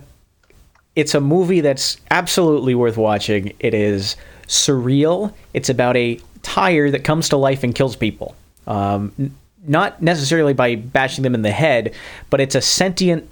[0.98, 3.54] it's a movie that's absolutely worth watching.
[3.60, 4.16] It is
[4.48, 5.32] surreal.
[5.54, 8.36] It's about a tire that comes to life and kills people.
[8.66, 9.36] Um, n-
[9.68, 11.94] not necessarily by bashing them in the head,
[12.32, 13.30] but it's a sentient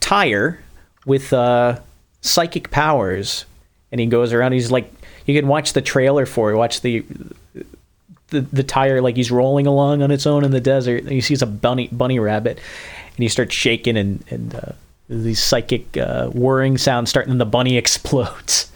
[0.00, 0.58] tire
[1.04, 1.80] with uh,
[2.22, 3.44] psychic powers,
[3.92, 4.52] and he goes around.
[4.52, 4.90] He's like,
[5.26, 6.56] you can watch the trailer for it.
[6.56, 7.04] Watch the
[8.28, 11.02] the, the tire like he's rolling along on its own in the desert.
[11.02, 14.72] And he sees a bunny bunny rabbit, and he starts shaking and and uh,
[15.08, 18.70] these psychic uh, whirring sounds start, and the bunny explodes.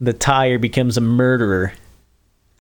[0.00, 1.72] the tire becomes a murderer.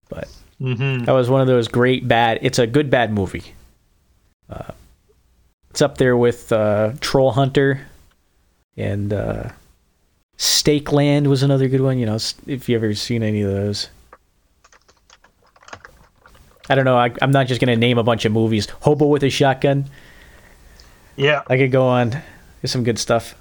[0.09, 0.29] But
[0.61, 1.05] Mm-hmm.
[1.05, 2.39] that was one of those great bad.
[2.43, 3.43] It's a good bad movie.
[4.49, 4.71] Uh,
[5.71, 7.81] it's up there with uh, Troll Hunter,
[8.77, 9.49] and uh,
[10.37, 11.99] Stake Land was another good one.
[11.99, 13.89] You know, if you ever seen any of those.
[16.71, 16.97] I don't know.
[16.97, 18.69] I, I'm not just gonna name a bunch of movies.
[18.83, 19.87] Hobo with a Shotgun.
[21.17, 21.43] Yeah.
[21.47, 22.11] I could go on.
[22.11, 23.35] There's some good stuff.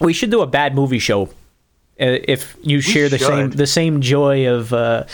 [0.00, 1.24] We should do a bad movie show.
[2.00, 5.04] Uh, if you share the same the same joy of uh,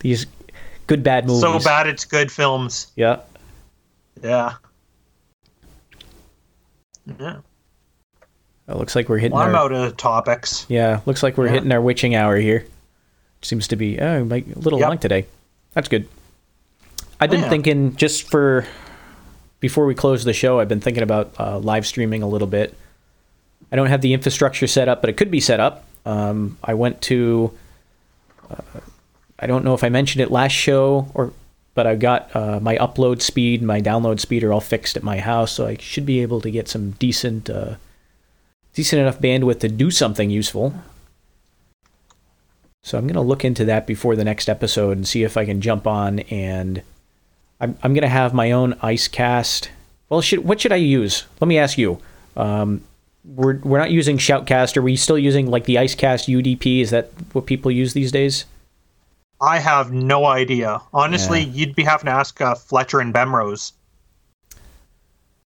[0.00, 0.26] these
[0.86, 1.42] good bad movies.
[1.42, 2.86] So bad it's good films.
[2.96, 3.20] Yeah.
[4.22, 4.54] Yeah.
[7.20, 7.36] Yeah.
[8.66, 10.64] It looks like we're hitting Well, I'm our out of topics.
[10.70, 11.00] yeah.
[11.04, 11.52] Looks like we're Yeah.
[11.52, 12.64] hitting our witching hour here.
[13.42, 14.88] Seems to be oh like a little Yep.
[14.88, 15.26] long today.
[15.74, 16.08] That's good.
[17.20, 17.50] I've been Yeah.
[17.50, 18.64] thinking just for
[19.64, 20.60] before we close the show.
[20.60, 22.76] I've been thinking about uh, live streaming a little bit.
[23.72, 25.86] I don't have the infrastructure set up, but it could be set up.
[26.04, 27.50] Um, I went to.
[28.50, 28.80] Uh,
[29.38, 31.32] I don't know if I mentioned it last show or,
[31.72, 35.18] but I got uh, my upload speed, my download speed are all fixed at my
[35.18, 37.76] house, so I should be able to get some decent, uh,
[38.74, 40.74] decent enough bandwidth to do something useful.
[42.82, 45.62] So I'm gonna look into that before the next episode and see if I can
[45.62, 46.82] jump on and
[47.60, 49.68] I'm I'm gonna have my own IceCast.
[50.08, 51.24] Well, should what should I use?
[51.40, 51.98] Let me ask you.
[52.36, 52.82] Um,
[53.24, 54.76] we're we're not using Shoutcast.
[54.76, 56.80] Are we still using like the IceCast UDP?
[56.80, 58.44] Is that what people use these days?
[59.40, 60.80] I have no idea.
[60.92, 61.52] Honestly, Yeah.
[61.52, 63.72] you'd be having to ask uh, Fletcher and Bemrose.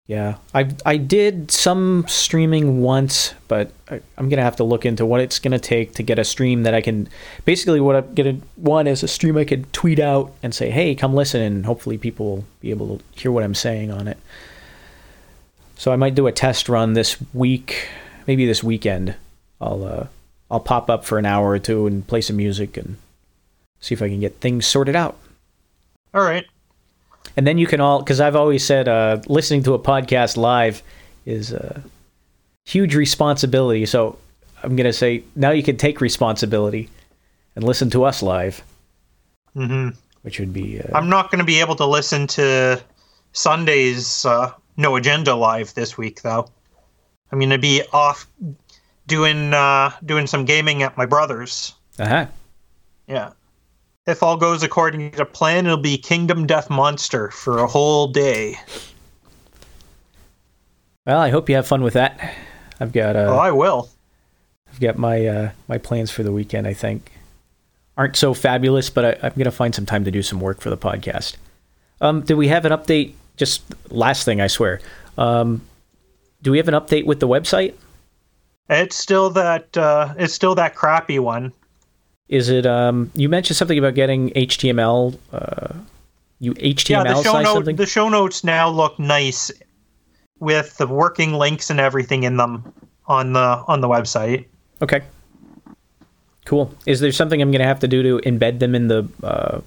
[0.07, 5.05] Yeah, I I did some streaming once, but I, I'm gonna have to look into
[5.05, 7.09] what it's gonna take to get a stream that I can.
[7.43, 10.95] Basically, what I'm gonna want is a stream I could tweet out and say, "Hey,
[10.95, 14.17] come listen," and hopefully people will be able to hear what I'm saying on it.
[15.75, 17.89] So I might do a test run this week,
[18.27, 19.15] maybe this weekend.
[19.59, 20.07] I'll uh,
[20.49, 22.95] I'll pop up for an hour or two and play some music and
[23.81, 25.17] see if I can get things sorted out.
[26.13, 26.45] All right.
[27.35, 30.81] And then you can all, because I've always said, uh, listening to a podcast live
[31.25, 31.83] is a
[32.65, 33.85] huge responsibility.
[33.85, 34.17] So
[34.63, 36.89] I'm going to say now you can take responsibility
[37.55, 38.63] and listen to us live,
[39.53, 39.89] hmm
[40.21, 40.81] which would be.
[40.81, 42.81] Uh, I'm not going to be able to listen to
[43.31, 46.49] Sunday's uh, No Agenda live this week, though.
[47.31, 48.27] I'm going to be off
[49.07, 51.73] doing uh, doing some gaming at my brother's.
[51.99, 52.27] uh-huh.
[53.07, 53.31] Yeah.
[54.07, 58.57] If all goes according to plan, it'll be Kingdom Death Monster for a whole day.
[61.05, 62.33] Well, I hope you have fun with that.
[62.79, 63.89] I've got uh, oh, I will.
[64.71, 66.67] I've got my uh, my plans for the weekend.
[66.67, 67.11] I think
[67.97, 70.61] aren't so fabulous, but I, I'm going to find some time to do some work
[70.61, 71.35] for the podcast.
[71.99, 73.13] Um, do we have an update?
[73.35, 74.79] Just last thing, I swear.
[75.17, 75.61] Um,
[76.41, 77.73] do we have an update with the website?
[78.69, 81.51] It's still that uh, it's still that crappy one.
[82.29, 82.65] Is it?
[82.65, 85.17] Um, you mentioned something about getting HTML.
[85.31, 85.73] Uh,
[86.39, 89.51] you HTML yeah, the show note, the show notes now look nice
[90.39, 92.73] with the working links and everything in them
[93.07, 94.45] on the on the website.
[94.81, 95.01] Okay.
[96.45, 96.73] Cool.
[96.85, 99.61] Is there something I'm going to have to do to embed them in the uh,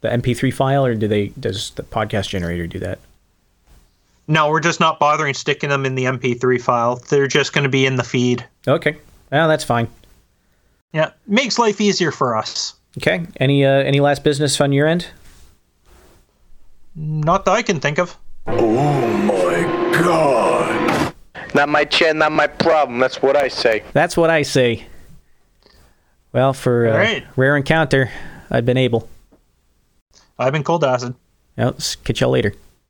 [0.00, 1.28] the MP3 file, or do they?
[1.28, 2.98] Does the podcast generator do that?
[4.28, 6.96] No, we're just not bothering sticking them in the MP3 file.
[6.96, 8.46] They're just going to be in the feed.
[8.68, 8.96] Okay,
[9.30, 9.88] well that's fine.
[10.92, 12.74] Yeah, makes life easier for us.
[12.98, 15.06] Okay, any uh, any last business on your end?
[16.94, 18.16] Not that I can think of.
[18.46, 21.14] Oh my god.
[21.54, 22.98] Not my chin, not my problem.
[22.98, 23.82] That's what I say.
[23.92, 24.86] That's what I say.
[26.32, 27.26] Well, for uh, All right.
[27.36, 28.10] rare encounter,
[28.50, 29.08] I've been able.
[30.38, 31.14] I've been cold acid.
[31.56, 32.54] Well, s- catch y'all later.